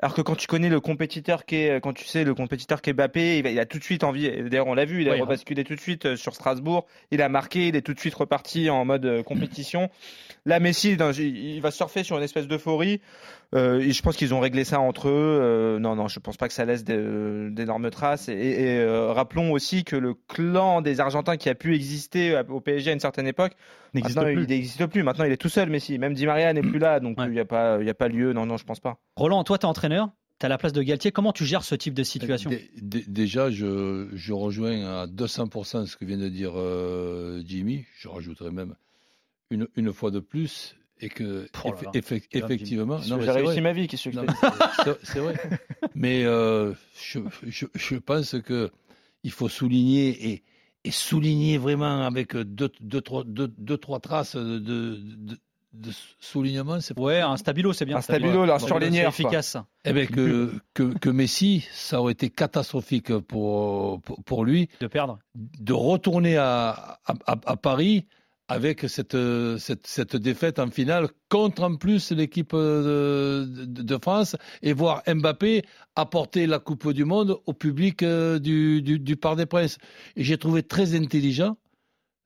[0.00, 2.90] Alors que quand tu connais le compétiteur qui est, quand tu sais le compétiteur qui
[2.90, 4.30] est Mbappé, il, a tout de suite envie.
[4.48, 6.86] D'ailleurs, on l'a vu, il a Oui, rebasculé tout de suite euh, sur Strasbourg.
[7.10, 9.90] Il a marqué, il est tout de suite reparti en mode euh, compétition.
[10.46, 13.00] Là, Messi, il va surfer sur une espèce d'euphorie.
[13.54, 15.38] Euh, je pense qu'ils ont réglé ça entre eux.
[15.40, 18.28] Euh, non, non, je pense pas que ça laisse d'énormes traces.
[18.28, 22.60] Et, et, euh, rappelons aussi que le clan des Argentins qui a pu exister au
[22.60, 23.52] PSG à une certaine époque,
[23.94, 24.42] N'existe maintenant, plus.
[24.42, 25.02] il n'existe plus.
[25.02, 25.98] Maintenant, il est tout seul, Messi.
[25.98, 28.08] Même Di Maria n'est plus là, donc il n'y a pas, il y a pas
[28.08, 28.34] lieu.
[28.34, 28.98] Non, non, je pense pas.
[29.16, 31.10] Roland, toi, tu es entraîneur, tu as la place de Galtier.
[31.12, 32.50] Comment tu gères ce type de situation?
[32.50, 37.84] Dé- dé- Déjà, je, je rejoins à 200% ce que vient de dire euh, Jimmy.
[37.98, 38.74] Je rajouterai même
[39.50, 40.76] une, une fois de plus.
[41.00, 41.90] Et que, Oh là là.
[41.94, 42.98] effe- effectivement.
[43.00, 43.60] J'ai réussi vrai.
[43.60, 44.16] ma vie, qu'est-ce que
[45.04, 45.34] c'est- vrai.
[45.94, 48.70] Mais euh, je, je, je pense que
[49.22, 50.42] il faut souligner et,
[50.84, 55.38] et souligner vraiment avec deux, deux, trois, deux, deux, trois traces de, de,
[55.80, 56.80] de soulignement.
[56.80, 57.96] C'est Ouais, un stabilo, c'est bien.
[57.96, 59.56] Un stabilo, là, Bon, surligneur, C'est efficace.
[59.84, 64.86] eh ben que, que, que Messi, ça aurait été catastrophique pour, pour, pour lui De
[64.86, 65.18] perdre.
[65.34, 68.06] de retourner à, à, Paris
[68.48, 69.16] avec cette,
[69.58, 75.02] cette, cette défaite en finale contre en plus l'équipe de, de- de France et voir
[75.06, 75.64] Mbappé
[75.96, 79.76] apporter la Coupe du Monde au public euh, du, du, du Parc des Princes.
[80.16, 81.58] Et j'ai trouvé très intelligent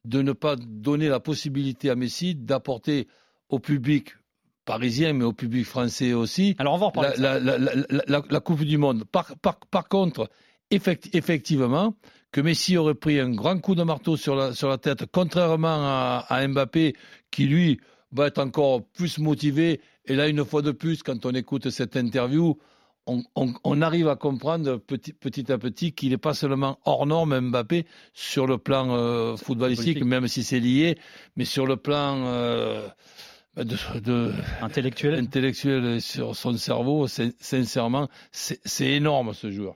[0.05, 3.09] de ne pas donner la possibilité à Messi d'apporter
[3.53, 4.17] au public
[4.65, 7.15] parisien, mais au public français aussi, Alors, on va en reparler.
[7.19, 9.05] la, Coupe du Monde.
[9.05, 10.29] Par, par, par contre,
[10.71, 11.95] effect- effectivement,
[12.33, 15.69] que Messi aurait pris un grand coup de marteau sur la, sur la tête, contrairement
[15.81, 16.95] à, à Mbappé,
[17.31, 17.81] qui lui
[18.12, 19.81] va être encore plus motivé.
[20.07, 22.57] Et là, une fois de plus, quand on écoute cette interview,
[23.07, 27.05] on, on- on arrive à comprendre petit, petit à petit qu'il n'est pas seulement hors
[27.07, 27.85] norme Mbappé
[28.15, 30.05] sur le plan euh, footballistique, Footballistique.
[30.05, 30.97] même si c'est lié,
[31.37, 32.87] mais sur le plan euh,
[33.57, 33.65] de,
[34.01, 35.15] de- Intellectuel.
[35.19, 39.75] intellectuel sur son cerveau, c'est- sincèrement, c'est énorme ce joueur.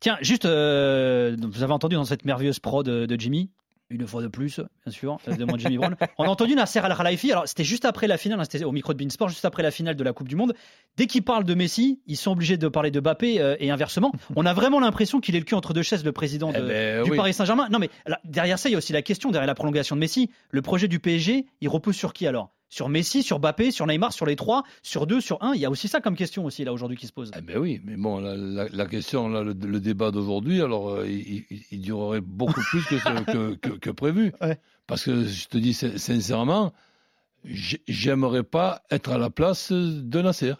[0.00, 3.50] Tiens, juste, euh, vous avez entendu dans cette merveilleuse prod de, de Jimmy,
[3.90, 5.96] une fois de plus, bien sûr, euh, demande Jimmy Brown.
[6.18, 8.92] On a entendu Nasser Al-Khelaifi, alors c'était juste après la finale, hein, c'était au micro
[8.94, 10.54] de Beansport, juste après la finale de la Coupe du Monde.
[10.96, 14.12] Dès qu'il parle de Messi, ils sont obligés de parler de Mbappé euh, et inversement.
[14.36, 16.62] On a vraiment l'impression qu'il est le cul entre deux chaises, le président de- Eh
[16.62, 17.16] ben, du oui.
[17.16, 17.68] Paris Saint-Germain.
[17.70, 20.00] Non mais là, derrière ça, il y a aussi la question, derrière la prolongation de
[20.00, 22.52] Messi, le projet du PSG, il repose sur qui alors?
[22.76, 25.64] Sur Messi, sur Mbappé, sur Neymar, sur les trois, sur deux, sur un Il y
[25.64, 27.30] a aussi ça comme question aussi là aujourd'hui qui se pose.
[27.34, 30.90] Eh ben oui, mais bon, la, la- la question, là, le, le débat d'aujourd'hui, alors,
[30.90, 34.30] euh, il, durerait beaucoup plus que, ce- que, que- que prévu.
[34.86, 36.74] Parce que je te dis sin- sincèrement,
[37.46, 40.52] j'ai- j'aimerais pas être à la place de Nasser.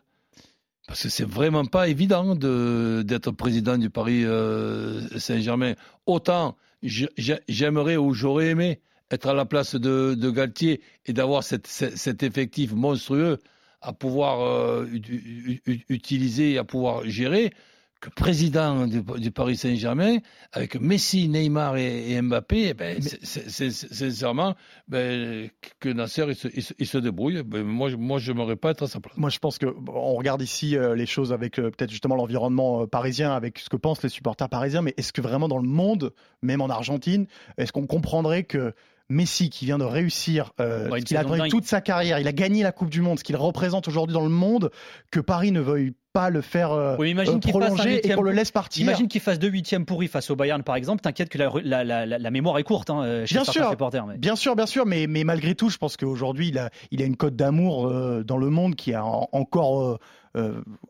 [0.87, 5.75] Parce que c'est vraiment pas évident de- d'être président du Paris euh, Saint-Germain.
[6.07, 11.13] Autant j'ai- j'ai- j'aimerais ou j'aurais aimé être à la place de, de Galtier et
[11.13, 13.39] d'avoir cet effectif monstrueux
[13.81, 17.53] à pouvoir euh, ut- ut- utiliser et à pouvoir gérer
[18.01, 20.19] que président du, du Paris Saint-Germain
[20.53, 24.55] avec Messi, Neymar et, et Mbappé, eh ben, sincèrement,
[24.89, 25.49] ben,
[25.81, 27.43] que Nasser il se, il se- il se débrouille.
[27.43, 29.17] Ben, moi, je- moi, je n'aimerais pas être à sa place.
[29.17, 32.83] Moi, je pense que on regarde ici euh, les choses avec euh, peut-être justement l'environnement
[32.83, 34.83] euh, parisien, avec ce que pensent les supporters parisiens.
[34.83, 38.75] Mais est-ce que vraiment dans le monde, même en Argentine, est-ce qu'on comprendrait que
[39.09, 42.63] Messi, qui vient de réussir, euh, Ouais, qu'il a toute sa carrière, il a gagné
[42.63, 44.71] la Coupe du Monde, ce qu'il représente aujourd'hui dans le monde,
[45.11, 48.07] que Paris ne veuille pas le faire euh, Oui, imagine euh, qu'il fasse un prolonger
[48.07, 48.83] et qu'on le laisse partir.
[48.83, 51.03] Imagine qu'il fasse deux huitièmes pourris face au Bayern, par exemple.
[51.03, 53.61] T'inquiète que la, la, la, la- la mémoire est courte hein, euh, chez Bien certains
[53.63, 54.07] sûr, supporters.
[54.07, 57.03] mais- bien sûr, bien sûr, mais, mais malgré tout, je pense qu'aujourd'hui, il a, il
[57.03, 59.99] a une cote d'amour euh, dans le monde qui a en- encore euh, euh,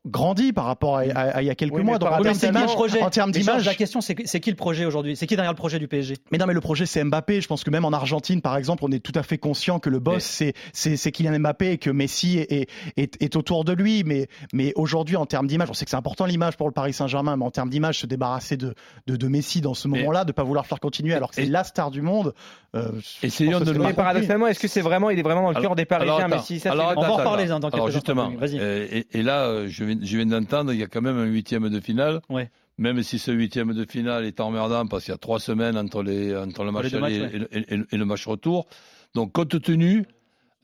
[0.07, 1.95] grandi par rapport à, à- à il y a quelques Oui, mois.
[1.95, 3.75] mais Donc, en termes c'est qui le d'image- projet en termes Mais Georges, d'image, La
[3.75, 5.17] question, c'est c'est qui le projet aujourd'hui?
[5.17, 7.41] C'est qui derrière le projet du PSG mais non, mais le projet c'est Mbappé.
[7.41, 9.91] Je pense que même en Argentine, par exemple, on est tout à fait conscient que
[9.91, 13.65] le boss c'est c'est c'est Kylian Mbappé et que Messi est est, est, est autour
[13.65, 14.03] de lui.
[14.05, 16.93] Mais mais aujourd'hui, en termes d'image, on sait que c'est important l'image pour le Paris
[16.93, 18.75] Saint-Germain, mais en termes d'image, se débarrasser de,
[19.07, 21.65] de de Messi dans ce moment-là, de pas vouloir faire continuer alors que c'est la
[21.65, 22.35] star du monde.
[22.75, 22.89] euh,
[23.21, 25.23] je Essayons pense que de c'est le- Mais paradoxalement, est-ce que c'est vraiment, il est
[25.23, 26.61] vraiment dans le cœur des Parisiens, Messi?
[26.61, 29.23] Ça, alors, c'est- attends, On va en reparler, dans Alors quelques justement, euh, et, et
[29.37, 31.81] là, euh, je viens, je viens d'entendre, il y a quand même un huitième de
[31.81, 32.20] finale.
[32.29, 32.51] Ouais.
[32.79, 36.03] Même si ce huitième de finale est emmerdant parce qu'il y a trois semaines entre,
[36.03, 38.66] les, entre le match aller matchs, et, le- et le- et le match retour.
[39.14, 40.05] Donc, compte tenu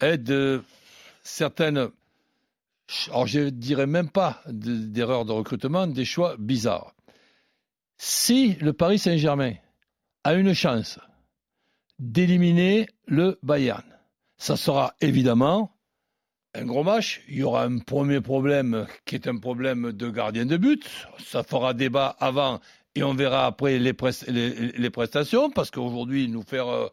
[0.03, 0.63] de
[1.23, 1.89] certaines,
[3.09, 6.95] alors je dirais même pas de- d'erreurs de recrutement, des choix bizarres.
[7.97, 9.55] Si le Paris Saint-Germain
[10.25, 10.99] a une chance
[11.99, 13.85] d'éliminer le Bayern,
[14.37, 15.72] ça sera évidemment
[16.55, 17.21] un gros match.
[17.29, 20.85] Il y aura un premier problème qui est un problème de gardien de but.
[21.25, 22.61] Ça fera débat avant
[22.95, 26.89] et on verra après les, pres- les- les prestations parce qu'aujourd'hui, nous faire euh,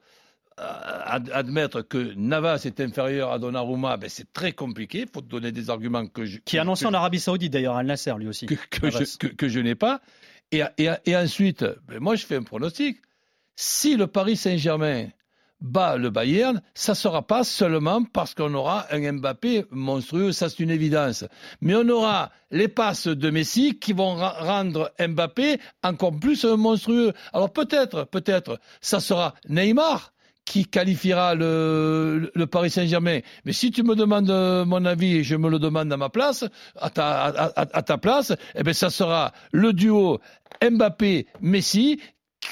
[0.58, 5.00] ad- admettre que Navas est inférieur à Donnarumma, ben, c'est très compliqué.
[5.02, 7.86] Il faut donner des arguments que je, Qui est annoncé en Arabie Saoudite d'ailleurs, Al
[7.86, 8.46] Nasser lui aussi.
[8.46, 8.56] que,
[8.90, 10.02] je, que, que je n'ai pas.
[10.52, 12.98] Et, et, et ensuite, ben moi, je fais un pronostic.
[13.56, 15.10] Si le Paris Saint-Germain
[15.62, 20.50] bat le Bayern, ça ne sera pas seulement parce qu'on aura un Mbappé monstrueux, ça
[20.50, 21.26] c'est une évidence.
[21.62, 27.14] Mais on aura les passes de Messi qui vont rendre Mbappé encore plus monstrueux.
[27.34, 30.14] Alors peut-être, peut-être, ça sera Neymar
[30.46, 33.20] qui qualifiera le, Paris Saint-Germain.
[33.46, 36.44] Mais si tu me demandes euh, mon avis je me le demande à ma place,
[36.76, 40.20] à ta, place, eh ben ça sera le duo
[40.64, 42.00] Mbappé-Messi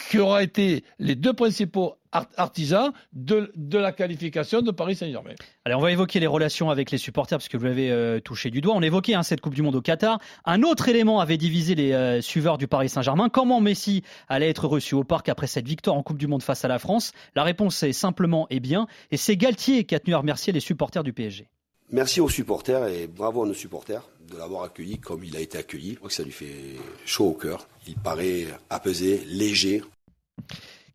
[0.09, 5.35] qui aura été les deux principaux art- artisans de, de la qualification de Paris Saint-Germain.
[5.65, 8.49] Allez, on va évoquer les relations avec les supporters parce que vous l'avez euh, touché
[8.49, 8.73] du doigt.
[8.75, 10.19] On évoquait hein, cette Coupe du Monde au Qatar.
[10.45, 13.29] Un autre élément avait divisé les euh, suiveurs du Paris Saint-Germain.
[13.29, 16.63] Comment Messi allait être reçu au parc après cette victoire en Coupe du Monde face
[16.63, 17.11] à la France?
[17.35, 18.87] La réponse est simplement et bien.
[19.11, 21.49] Et c'est Galtier qui a tenu à remercier les supporters du PSG.
[21.91, 25.57] Merci aux supporters et bravo à nos supporters de l'avoir accueilli comme il a été
[25.57, 25.91] accueilli.
[25.91, 27.67] Je crois que ça lui fait chaud au cœur.
[27.87, 29.81] Il paraît apaisé, léger.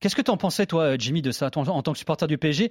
[0.01, 2.37] Qu'est-ce que tu en pensais, toi, Jimmy, de ça, toi, en tant que supporter du
[2.37, 2.71] PSG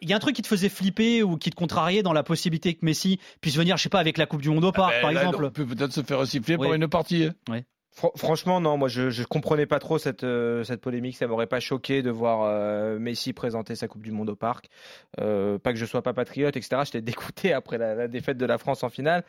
[0.00, 2.22] Il y a un truc qui te faisait flipper ou qui te contrariait dans la
[2.22, 4.92] possibilité que Messi puisse venir, je sais pas, avec la Coupe du Monde au parc,
[4.94, 5.44] Ben, par là, exemple?
[5.44, 6.68] On peut peut-être se faire siffler Oui.
[6.68, 7.24] par une partie.
[7.24, 7.60] hein.
[7.96, 11.16] Franchement, non, moi je, je comprenais pas trop cette, euh, cette polémique.
[11.16, 14.68] Ça m'aurait pas choqué de voir euh, Messi présenter sa Coupe du Monde au parc.
[15.18, 16.82] Euh, pas que je sois pas patriote, etc.
[16.84, 19.24] J'étais dégoûté après la, la défaite de la France en finale.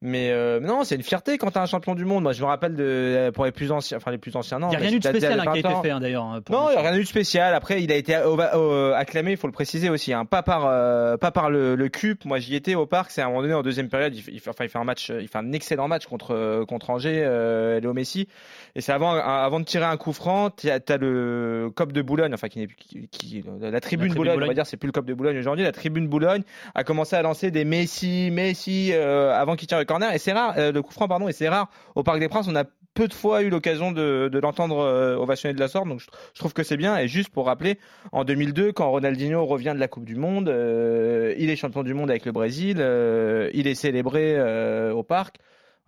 [0.00, 2.22] Mais euh, non, c'est une fierté quand t'as un champion du monde.
[2.22, 4.68] Moi je me rappelle de, pour les plus anciens, enfin les plus anciens, non.
[4.68, 6.22] Il n'y a rien eu de spécial hein, qui a 20 été fait, hein, d'ailleurs.
[6.22, 7.52] hein, Non, il n'y a rien eu de spécial.
[7.52, 11.16] Après, il a été euh, acclamé, il faut le préciser aussi, hein, pas par, euh,
[11.16, 12.24] pas par le, le CUP.
[12.26, 13.10] Moi, j'y étais au parc.
[13.10, 14.84] C'est à un moment donné, en deuxième période, il fait, il enfin, il fait un
[14.84, 18.28] match, il fait un excellent match contre, euh, contre Angers, euh, Léo Messi.
[18.76, 22.32] Et c'est avant, avant de tirer un coup franc, tu as, le COP de Boulogne,
[22.34, 24.86] enfin, qui n'est plus, qui, qui- la tribune tribune Boulogne, on va dire, c'est plus
[24.86, 25.64] le COP de Boulogne aujourd'hui.
[25.64, 26.42] La tribune Boulogne
[26.76, 30.12] a commencé à lancer des Messi, Messi, euh, avant qu'il tire le corner.
[30.14, 31.68] Et c'est rare, euh, le coup franc, pardon, et c'est rare.
[31.96, 32.64] Au Parc des Princes, on a
[32.98, 36.08] peu de fois eu l'occasion de, de l'entendre euh, ovationner de la sorte, donc je,
[36.38, 36.98] trouve que c'est bien.
[36.98, 37.78] Et juste pour rappeler,
[38.10, 41.94] en 2002, quand Ronaldinho revient de la Coupe du Monde, euh, il est champion du
[41.94, 45.36] monde avec le Brésil, euh, il est célébré euh, au parc.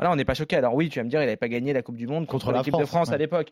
[0.00, 0.56] Voilà, on n'est pas choqué.
[0.56, 2.46] Alors oui, tu vas me dire, il n'avait pas gagné la Coupe du Monde contre,
[2.52, 3.50] l'équipe de France, à l'époque.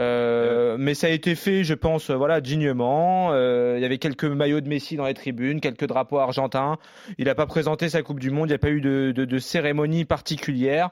[0.00, 3.32] Euh, mais ça a été fait, je pense, euh, voilà, dignement.
[3.32, 6.78] Euh, il y avait quelques maillots de Messi dans les tribunes, quelques drapeaux argentins.
[7.18, 8.48] Il n'a pas présenté sa Coupe du Monde.
[8.48, 10.90] Il n'y a pas eu de, de- de cérémonie particulière.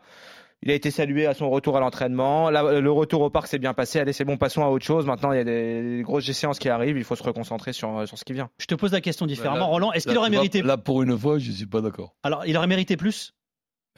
[0.62, 2.50] Il a été salué à son retour à l'entraînement.
[2.50, 4.00] Le retour au parc s'est bien passé.
[4.00, 5.06] Allez, c'est bon, passons à autre chose.
[5.06, 6.98] Maintenant, il y a des, des grosses séances qui arrivent.
[6.98, 8.50] Il faut se reconcentrer sur, sur ce qui vient.
[8.58, 9.60] Je te pose la question différemment.
[9.60, 12.14] Là- Roland, est-ce qu'il aurait mérité Là, pour une fois, je ne suis pas d'accord.
[12.24, 13.34] Alors, il aurait mérité plus?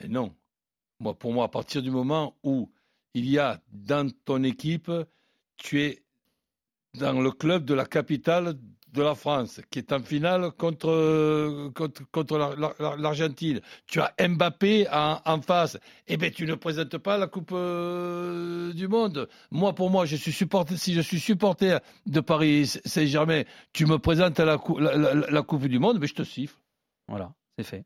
[0.03, 0.33] Mais non.
[1.00, 2.70] Moi, pour moi, à partir du moment où
[3.14, 4.90] il y a dans ton équipe,
[5.56, 6.02] tu es
[6.98, 8.56] dans le club de la capitale
[8.92, 13.60] de la France, qui est en finale contre, contre, contre la- la- la- l'Argentine.
[13.86, 15.78] Tu as Mbappé en, face.
[16.08, 19.28] Eh bien, tu ne présentes pas la Coupe euh, du Monde.
[19.52, 23.98] Moi, pour moi, je suis supporter, si je suis supporter de Paris Saint-Germain, tu me
[23.98, 24.58] présentes la-
[25.14, 26.56] la Coupe du Monde, mais je te siffle.
[27.06, 27.32] Voilà,
[27.62, 27.85] c'est fait.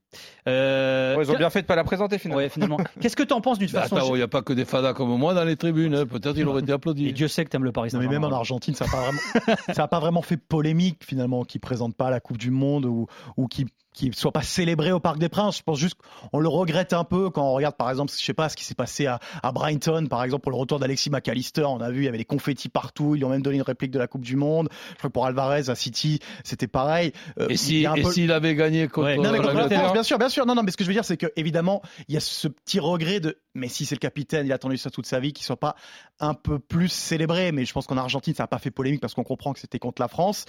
[0.48, 2.42] Euh, Ouais, ils ont bien fait de pas la présenter finalement.
[2.42, 2.76] Ouais, finalement.
[3.00, 4.64] Qu'est-ce que tu en penses d'une Mais façon attends, il n'y a pas que des
[4.64, 5.94] fadas comme moi dans les tribunes.
[5.94, 6.06] hein.
[6.06, 7.08] Peut-être il aurait été applaudi.
[7.08, 8.26] Et Dieu sait que t'aimes le Paris Non, mais Saint-Germain.
[8.28, 12.10] même en Argentine, ça n'a pas vraiment, pas vraiment fait polémique finalement, qui présente pas
[12.10, 13.06] la Coupe du Monde ou,
[13.36, 15.56] ou qui qui soit pas célébré au Parc des Princes.
[15.58, 15.94] Je pense juste
[16.30, 18.64] qu'on le regrette un peu quand on regarde par exemple, je sais pas ce qui
[18.64, 21.62] s'est passé à, à Brighton par exemple pour le retour d'Alexis McAllister.
[21.64, 23.14] On a vu il y avait des confettis partout.
[23.14, 24.68] Ils lui ont même donné une réplique de la Coupe du Monde.
[24.92, 27.12] Je crois que pour Alvarez à City, c'était pareil.
[27.38, 30.18] Euh, Et si- peu- s'il avait gagné contre non, mais contre la France, bien sûr,
[30.18, 30.44] bien sûr.
[30.44, 32.48] Non, non, mais ce que je veux dire, c'est que évidemment, il y a ce
[32.48, 33.38] petit regret de.
[33.54, 35.76] Mais si c'est le capitaine, il a attendu ça toute sa vie, qu'il soit pas
[36.18, 37.52] un peu plus célébré.
[37.52, 39.78] Mais je pense qu'en Argentine, ça n'a pas fait polémique parce qu'on comprend que c'était
[39.78, 40.44] contre la France.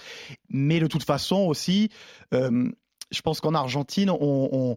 [0.50, 1.90] Mais de toute façon aussi,
[2.34, 2.68] euh,
[3.10, 4.76] je pense qu'en Argentine, on,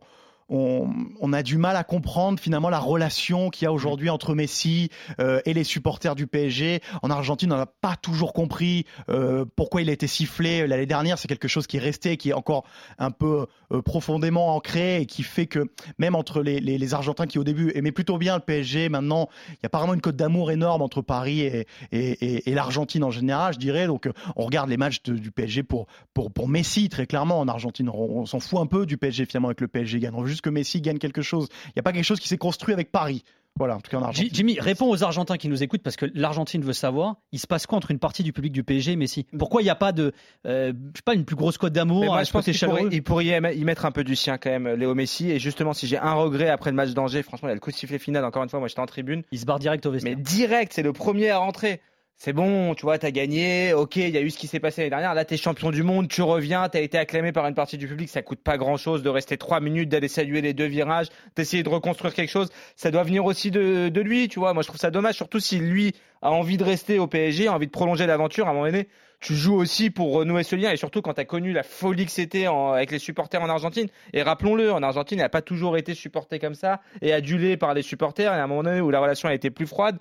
[0.49, 0.89] on,
[1.21, 4.89] on a du mal à comprendre finalement la relation qu'il y a aujourd'hui entre Messi
[5.19, 6.81] euh, et les supporters du PSG.
[7.03, 11.17] En Argentine, on n'a pas toujours compris euh, pourquoi il a été sifflé l'année dernière.
[11.17, 12.63] C'est quelque chose qui est resté, qui est encore
[12.97, 15.65] un peu euh, profondément ancré et qui fait que
[15.97, 19.29] même entre les, les- les Argentins qui au début aimaient plutôt bien le PSG, maintenant
[19.51, 23.03] il y a vraiment une cote d'amour énorme entre Paris et, et- et- et l'Argentine
[23.03, 23.87] en général, je dirais.
[23.87, 27.47] Donc on regarde les matchs de- du PSG pour, pour, pour Messi très clairement en
[27.47, 27.89] Argentine.
[27.89, 30.13] On, on s'en fout un peu du PSG finalement avec le PSG gagne.
[30.15, 31.47] On veut juste que Messi gagne quelque chose.
[31.67, 33.23] Il n'y a pas quelque chose qui s'est construit avec Paris.
[33.57, 34.29] Voilà, en tout cas en Argentine.
[34.31, 37.67] Jimmy, réponds aux Argentins qui nous écoutent parce que l'Argentine veut savoir, il se passe
[37.67, 39.25] quoi entre une partie du public du PSG et Messi?
[39.37, 40.13] Pourquoi il n'y a pas de,
[40.45, 42.71] euh, je sais pas, une plus grosse cote d'amour moi, un je pense qu'il pourrait,
[42.77, 42.89] chaleureux?
[42.93, 45.29] il pourrait y mettre un peu du sien quand même, Léo Messi.
[45.29, 47.59] Et justement, si j'ai un regret après le match d'Angers, franchement, il y a le
[47.59, 48.23] coup de sifflet final.
[48.23, 49.23] Encore une fois, moi j'étais en tribune.
[49.31, 50.15] Il se barre direct au vestiaire.
[50.15, 51.81] Mais direct, c'est le premier à rentrer.
[52.21, 53.71] C'est bon, tu vois, t'as gagné.
[53.71, 55.13] Ok, il y a eu ce qui s'est passé l'année dernière.
[55.13, 58.09] Là, t'es champion du monde, tu reviens, t'as été acclamé par une partie du public.
[58.09, 61.63] Ça coûte pas grand chose de rester trois minutes, d'aller saluer les deux virages, d'essayer
[61.63, 62.49] de reconstruire quelque chose.
[62.75, 64.53] Ça doit venir aussi de, de lui, tu vois.
[64.53, 67.53] Moi, je trouve ça dommage, surtout si lui a envie de rester au PSG, a
[67.53, 68.47] envie de prolonger l'aventure.
[68.47, 68.89] À un moment donné,
[69.21, 72.05] tu joues aussi pour renouer ce lien et surtout quand tu as connu la folie
[72.05, 73.87] que c'était avec les supporters en Argentine.
[74.11, 77.73] Et rappelons-le, en Argentine, il n'a pas toujours été supporté comme ça et adulé par
[77.73, 78.33] les supporters.
[78.33, 79.99] Et à un moment donné où la relation a été plus froide,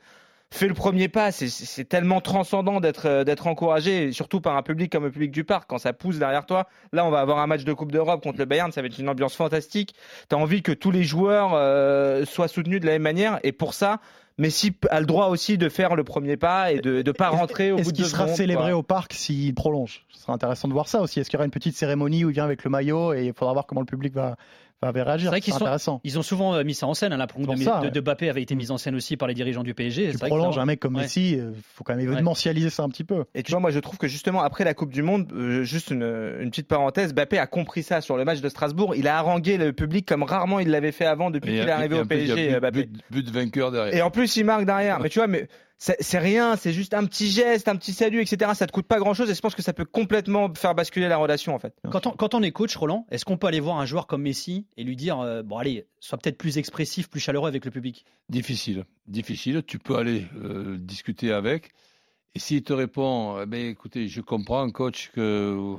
[0.51, 1.31] fais le premier pas.
[1.33, 5.45] C'est- tellement transcendant d'être euh, d'être encouragé, surtout par un public comme le public du
[5.45, 5.69] parc.
[5.69, 8.39] Quand ça pousse derrière toi, là, on va avoir un match de Coupe d'Europe contre
[8.39, 9.95] le Bayern, ça va être une ambiance fantastique.
[10.29, 13.39] Tu as envie que tous les joueurs euh, soient soutenus de la même manière.
[13.43, 14.01] Et pour ça,
[14.39, 17.73] Messi a le droit aussi de faire le premier pas et de ne pas rentrer
[17.73, 18.79] au bout Est-ce de qu'il deux sera secondes, célébré quoi.
[18.79, 20.05] au parc s'il prolonge?
[20.11, 21.19] Ce sera intéressant de voir ça aussi.
[21.19, 23.33] Est-ce qu'il y aura une petite cérémonie où il vient avec le maillot et il
[23.33, 24.37] faudra voir comment le public va,
[24.83, 27.13] réagir C'est vrai C'est qu'ils sont, ils ont souvent euh, mis ça en scène.
[27.13, 27.91] hein, la prolongue de, ça, de, ouais.
[27.91, 30.07] de Mbappé avait été mise en scène aussi par les dirigeants du PSG.
[30.07, 31.03] Tu C'est vrai que prolonges ça- un mec comme Ouais.
[31.03, 33.25] Messi, il faut quand même événementialiser ça un petit peu.
[33.35, 35.91] Et tu vois, moi, je trouve que justement, après la Coupe du Monde, euh, juste
[35.91, 36.03] une,
[36.41, 38.95] une petite parenthèse, Mbappé a compris ça sur le match de Strasbourg.
[38.95, 41.99] Il a harangué le public comme rarement il l'avait fait avant depuis qu'il est arrivé
[41.99, 42.59] au PSG,
[43.11, 43.95] but- vainqueur derrière.
[43.95, 45.01] Et en plus, il marque derrière.
[45.01, 48.51] Mais tu vois, mais c'est rien, c'est juste un petit geste, un petit salut, etc.
[48.55, 51.09] Ça te coûte pas grand chose et je pense que ça peut complètement faire basculer
[51.09, 51.73] la relation, en fait.
[51.91, 54.23] Quand on, quand on est coach, Roland, est-ce qu'on peut aller voir un joueur comme
[54.23, 57.71] Messi et lui dire, euh, bon allez, sois peut-être plus expressif, plus chaleureux avec le
[57.71, 58.05] public?
[58.29, 59.63] Difficile, difficile.
[59.65, 61.71] Tu peux aller euh, discuter avec.
[62.35, 65.77] Et s'il te répond, eh ben, écoutez, je comprends, coach, que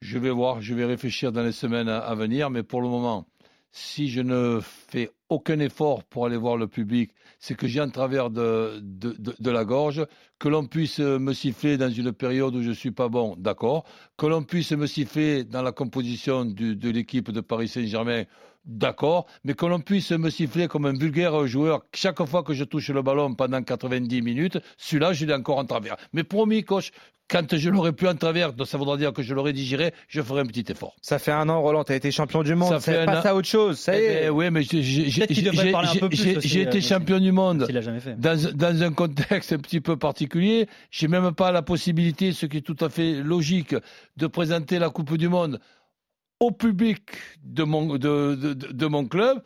[0.00, 2.88] je vais voir, je vais réfléchir dans les semaines à, à venir, mais pour le
[2.88, 3.26] moment,
[3.72, 7.88] si je ne fais aucun effort pour aller voir le public, c'est que j'ai en
[7.88, 10.06] travers de, de, la gorge,
[10.38, 13.84] que l'on puisse me siffler dans une période où je suis pas bon, d'accord,
[14.18, 18.24] que l'on puisse me siffler dans la composition de l'équipe de Paris Saint-Germain,
[18.64, 22.64] d'accord, mais que l'on puisse me siffler comme un vulgaire joueur chaque fois que je
[22.64, 25.96] touche le ballon pendant 90 minutes, celui-là, je l'ai encore en travers.
[26.12, 26.90] Mais promis, coach,
[27.28, 30.20] quand je l'aurai plus en travers, donc ça voudra dire que je l'aurai digéré, je
[30.20, 30.94] ferai un petit effort.
[31.00, 33.06] Ça fait un an, Roland, tu as été champion du monde, Ça ça fait un
[33.06, 33.28] passe an.
[33.30, 34.20] à autre chose, ça y Eh est.
[34.24, 38.20] ben, oui, mais j'ai- euh, été champion du monde jamais fait.
[38.20, 40.68] dans, dans un contexte un petit peu particulier.
[40.90, 43.74] J'ai même pas la possibilité, ce qui est tout à fait logique,
[44.18, 45.58] de présenter la Coupe du Monde
[46.42, 47.00] au public
[47.44, 49.42] de mon, de, mon club.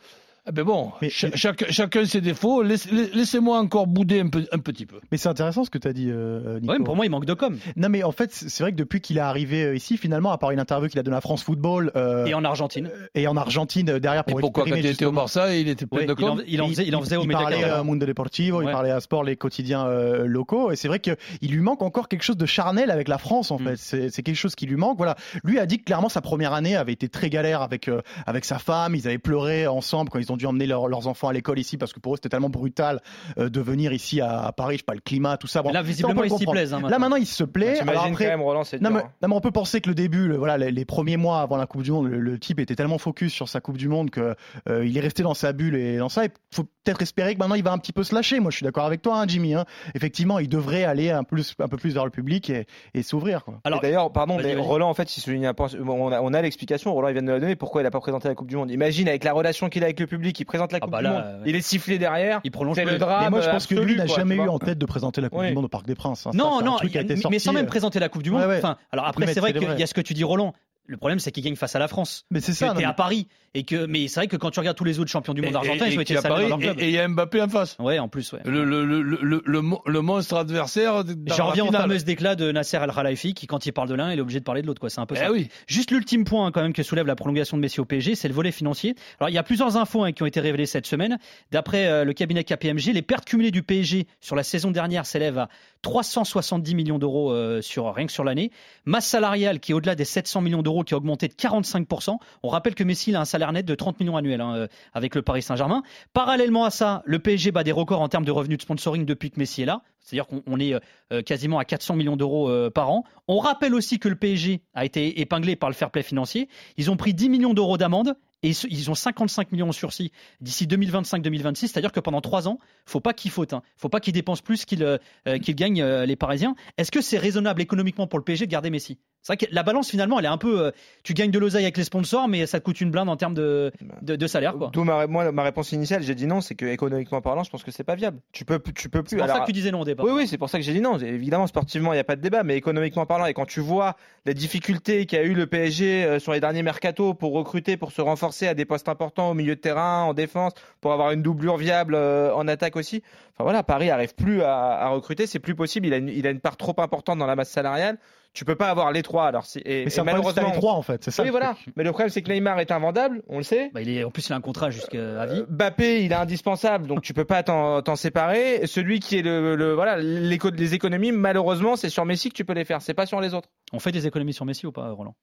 [0.48, 2.62] Eh ben bon, chaque- chacun ses défauts.
[2.62, 5.00] Laisse- Laissez-moi encore bouder un, peu, un petit peu.
[5.10, 6.72] Mais c'est intéressant ce que tu as dit, euh, Nico.
[6.72, 7.58] Ouais, mais pour moi, il manque de com.
[7.76, 10.38] Non, mais en fait, c'est vrai que depuis qu'il est arrivé euh, ici, finalement, à
[10.38, 12.90] part une interview qu'il a donnée à France Football euh, Et en Argentine.
[13.14, 15.68] et en Argentine euh, derrière Et pour pourquoi quand exprimer il était au Barça, il
[15.68, 17.28] était plein Ouais, de il en- com il en faisait- il en faisait au il
[17.28, 20.70] parlait à Mundo Deportivo, il parlait à Sport, les quotidiens euh, locaux.
[20.70, 23.54] Et c'est vrai qu'il lui manque encore quelque chose de charnel avec la France, Mm.
[23.54, 23.76] en fait.
[23.76, 24.96] C'est c'est quelque chose qui lui manque.
[24.96, 25.16] Voilà.
[25.42, 28.44] Lui a dit que clairement sa première année avait été très galère avec, euh, avec
[28.44, 28.94] sa femme.
[28.94, 31.76] Ils avaient pleuré ensemble quand ils ont dû emmener leurs- leurs enfants à l'école ici
[31.76, 33.00] parce que pour eux c'était tellement brutal
[33.38, 34.74] euh, de venir ici à, à Paris.
[34.76, 35.62] Je sais pas, le climat, tout ça.
[35.62, 36.52] Bon, Là, visiblement, peut le il s'y comprendre.
[36.52, 36.98] plaise, hein, Là maintenant.
[36.98, 37.74] maintenant, il se plaît.
[37.78, 39.10] T'imagines Alors quand après- même, Roland, c'est non, dur, mais, hein.
[39.22, 41.56] non, mais on peut penser que le début, le- voilà, les, les premiers mois avant
[41.56, 44.10] la Coupe du Monde, le, le type était tellement focus sur sa Coupe du Monde
[44.10, 44.34] que
[44.68, 46.24] euh, il est resté dans sa bulle et dans ça.
[46.24, 48.40] Il faut peut-être espérer que maintenant il va un petit peu se lâcher.
[48.40, 49.54] Moi, je suis d'accord avec toi, hein, Jimmy.
[49.54, 49.64] hein.
[49.94, 53.44] Effectivement, il devrait aller un, plus, un peu plus vers le public et, et s'ouvrir.
[53.44, 53.60] quoi.
[53.66, 54.54] Et d'ailleurs, pardon, mais.
[54.56, 55.68] Roland, en fait, il souligne un point.
[55.86, 56.92] On a, on a l'explication.
[56.94, 57.56] Roland, il vient de nous la donner.
[57.56, 59.86] Pourquoi il n'a pas présenté la Coupe du Monde Imagine avec la relation qu'il a
[59.86, 61.16] avec le public, il présente la Coupe bah du Monde.
[61.16, 61.50] ouais.
[61.50, 62.40] Il est sifflé derrière.
[62.44, 63.24] Il prolonge le drame.
[63.24, 65.44] Mais moi, je pense que lui n'a jamais eu en tête de présenter la Coupe
[65.44, 66.26] du Monde au Parc des Princes.
[66.26, 66.32] hein.
[66.32, 67.68] Ça, Non, c'est un non, truc qui a été mais- sorti, mais sans même euh,
[67.68, 68.40] présenter la Coupe du Monde.
[68.42, 68.58] ouais, ouais.
[68.58, 70.52] Enfin, alors après, c'est vrai qu'il y a ce que tu dis, Roland.
[70.88, 72.24] Le problème, c'est qu'il gagne face à la France.
[72.30, 72.74] Mais c'est ça.
[72.76, 73.28] T'es à Paris.
[73.54, 75.52] Et que, mais c'est vrai que quand tu regardes tous les autres champions du monde
[75.54, 77.74] Et- argentins, et- ils à Paris, dans et il y a Mbappé en face.
[77.78, 78.40] Ouais, en plus, ouais.
[78.44, 81.02] Le, le, le, le, le, mo- le monstre adversaire.
[81.28, 84.12] J'en reviens au fameux déclat de Nasser Al Khelaifi qui, quand il parle de l'un,
[84.12, 84.80] il est obligé de parler de l'autre.
[84.80, 84.90] quoi.
[84.90, 85.32] C'est un peu Eh ça.
[85.32, 85.48] oui.
[85.66, 88.28] Juste l'ultime point hein, quand même que soulève la prolongation de Messi au PSG, c'est
[88.28, 88.94] le volet financier.
[89.20, 91.18] Alors il y a plusieurs infos hein, qui ont été révélées cette semaine.
[91.50, 95.38] D'après euh, le cabinet KPMG, les pertes cumulées du PSG sur la saison dernière s'élèvent
[95.38, 95.48] à
[95.80, 98.50] 370 millions d'euros euh, sur rien que sur l'année.
[98.84, 102.18] Masse salariale qui est au-delà des 700 millions d'euros, qui a augmenté de 45%.
[102.42, 105.14] On rappelle que Messi a un salaire net de 30 millions annuels hein, euh, avec
[105.14, 105.82] le Paris Saint-Germain.
[106.12, 109.30] Parallèlement à ça, le PSG bat des records en termes de revenus de sponsoring depuis
[109.30, 109.82] que Messi est là.
[110.06, 110.72] C'est-à-dire qu'on on est
[111.12, 113.04] euh, quasiment à 400 millions d'euros euh, par an.
[113.28, 116.48] On rappelle aussi que le PSG a été épinglé par le fair play financier.
[116.76, 120.66] Ils ont pris 10 millions d'euros d'amende et ils ont 55 millions en sursis d'ici
[120.66, 121.56] 2025-2026.
[121.68, 123.54] C'est-à-dire que pendant trois ans, faut pas qu'ils fautent.
[123.54, 123.62] Hein.
[123.76, 126.54] faut pas qu'ils dépensent plus qu'ils euh, euh, gagnent euh, les Parisiens.
[126.78, 128.98] Est-ce que c'est raisonnable économiquement pour le PSG de garder Messi?
[129.22, 130.66] C'est vrai que la balance finalement, elle est un peu.
[130.66, 130.70] euh,
[131.02, 133.34] tu gagnes de l'oseille avec les sponsors, mais ça te coûte une blinde en termes
[133.34, 134.54] de, de, de salaire.
[134.56, 137.64] D'où ma, moi, ma réponse initiale, j'ai dit non, c'est que économiquement parlant, je pense
[137.64, 138.20] que c'est pas viable.
[138.32, 139.16] Tu peux, tu peux plus.
[139.16, 140.72] C'est pour ça que tu disais non au Oui, oui, c'est pour ça que j'ai
[140.72, 140.98] dit non.
[140.98, 143.96] Évidemment, sportivement, il n'y a pas de débat, mais économiquement parlant, et quand tu vois
[144.24, 148.00] les difficultés qu'a eu le PSG euh, sur les derniers mercatos pour recruter, pour se
[148.00, 151.56] renforcer à des postes importants au milieu de terrain, en défense, pour avoir une doublure
[151.56, 153.02] viable euh, en attaque aussi.
[153.34, 155.86] Enfin voilà, Paris arrive plus à, à recruter, c'est plus possible.
[155.86, 157.98] Il a, une, il a une part trop importante dans la masse salariale.
[158.36, 159.26] Tu peux pas avoir les trois.
[159.26, 161.02] Alors, c'est- et, Mais et malheureusement, les trois, en fait.
[161.02, 161.22] C'est ça.
[161.22, 161.54] oui, le voilà.
[161.54, 161.72] truc.
[161.74, 163.70] Mais le problème, c'est que Neymar est invendable, on le sait.
[163.72, 165.40] Bah, il est, en plus, il a un contrat jusqu'à vie.
[165.40, 168.66] Euh, Mbappé, il est indispensable, donc tu peux pas t'en t'en séparer.
[168.66, 172.44] Celui qui est le, le- voilà, l'éco- les économies, malheureusement, c'est sur Messi que tu
[172.44, 173.48] peux les faire, c'est pas sur les autres.
[173.72, 175.16] On fait des économies sur Messi ou pas, Roland?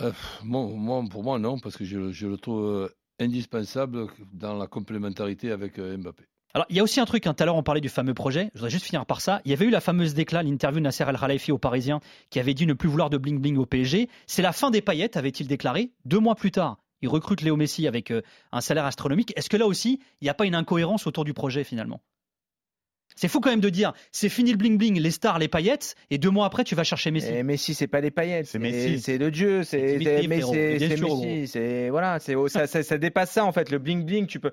[0.00, 0.12] Euh,
[0.44, 2.88] moi, moi, pour moi, non, parce que je, je le trouve euh,
[3.18, 6.24] indispensable dans la complémentarité avec euh, Mbappé.
[6.54, 8.12] Alors, il y a aussi un truc, hein, tout à l'heure on parlait du fameux
[8.12, 9.40] projet, je voudrais juste finir par ça.
[9.44, 12.40] Il y avait eu la fameuse déclat, l'interview de Nasser Al Khelaifi au Parisien, qui
[12.40, 14.08] avait dit ne plus vouloir de bling-bling au PSG.
[14.26, 15.92] C'est la fin des paillettes, avait-il déclaré.
[16.04, 18.20] Deux mois plus tard, il recrute Léo Messi avec euh,
[18.52, 19.32] un salaire astronomique.
[19.36, 22.02] Est-ce que là aussi, il n'y a pas une incohérence autour du projet finalement?
[23.16, 26.18] C'est fou quand même de dire, c'est fini le bling-bling, les stars, les paillettes, et
[26.18, 27.28] deux mois après, tu vas chercher Messi.
[27.28, 29.00] Et Messi, c'est pas les paillettes, c'est Messi.
[29.00, 33.52] c'est le dieu, c'est Messi, c'est voilà, c'est oh, ça, ça, ça dépasse ça en
[33.52, 34.52] fait, le bling bling, tu peux.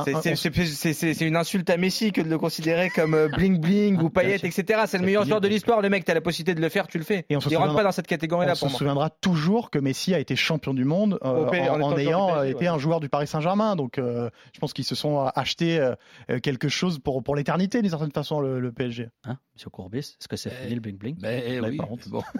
[0.00, 4.10] Enfin, C'est- une insulte à Messi que de le considérer comme euh, bling bling ou
[4.10, 4.82] paillettes, etc.
[4.86, 5.80] C'est le meilleur joueur de l'histoire.
[5.80, 7.24] Le mec, t'as la possibilité de le faire, tu le fais.
[7.28, 8.78] Et on se Il rentre pas dans cette catégorie-là on pour se moi.
[8.78, 12.58] souviendra toujours que Messi a été champion du monde euh, P- en ayant PSG, été
[12.60, 12.66] ouais.
[12.68, 13.76] un joueur du Paris Saint-Germain.
[13.76, 15.94] Donc, euh, je pense qu'ils se sont achetés euh,
[16.40, 19.08] quelque chose pour, pour l'éternité, d'une certaine façon, le, le PSG.
[19.24, 21.88] Hein, Monsieur Courbis, est-ce que c'est Eh, fini le bling-bling Mais Vous avez oui, pas
[21.90, 22.22] honte bon.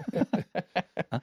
[1.13, 1.21] Hein?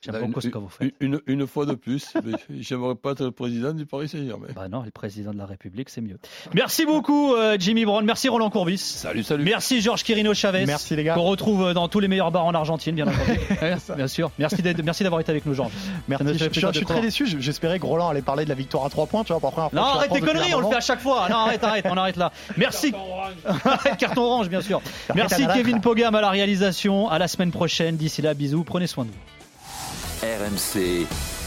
[0.00, 0.94] J'aime beaucoup une- ce que vous faites.
[1.00, 4.48] Une, une fois de plus, mais j'aimerais pas être le président du Paris Saint-Germain.
[4.54, 6.18] Bah non, le président de la République, c'est mieux.
[6.54, 8.04] Merci beaucoup, euh, Jimmy Brown.
[8.04, 8.78] Merci, Roland Courbis.
[8.78, 9.44] Salut, salut.
[9.44, 10.64] Merci, Georges Quirino Chavez.
[10.66, 11.14] Merci, les gars.
[11.14, 13.38] Qu'on retrouve euh, dans tous les meilleurs bars en Argentine, bien entendu.
[13.96, 14.30] bien sûr.
[14.38, 15.72] Merci d'avoir été avec nous, Georges.
[16.08, 16.24] Merci.
[16.26, 17.26] Je, je- plaisir je suis très déçu.
[17.26, 19.24] Je- J'espérais que Roland allait parler de la victoire à 3 points.
[19.24, 21.00] Tu vois, pour la première fois Non, arrête tes conneries, on le fait à chaque
[21.00, 21.28] fois.
[21.28, 22.32] Non, arrête, arrête, on arrête là.
[22.56, 22.92] Merci.
[23.64, 24.80] Arrête, Carton orange, bien sûr.
[25.14, 25.46] Merci.
[25.54, 27.08] Kevin Pogam à la réalisation.
[27.08, 27.96] À la semaine prochaine.
[27.96, 28.64] D'ici là, bisous.
[28.64, 30.26] Prenez soin de vous.
[30.26, 31.06] RMC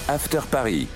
[0.09, 0.87] After Paris.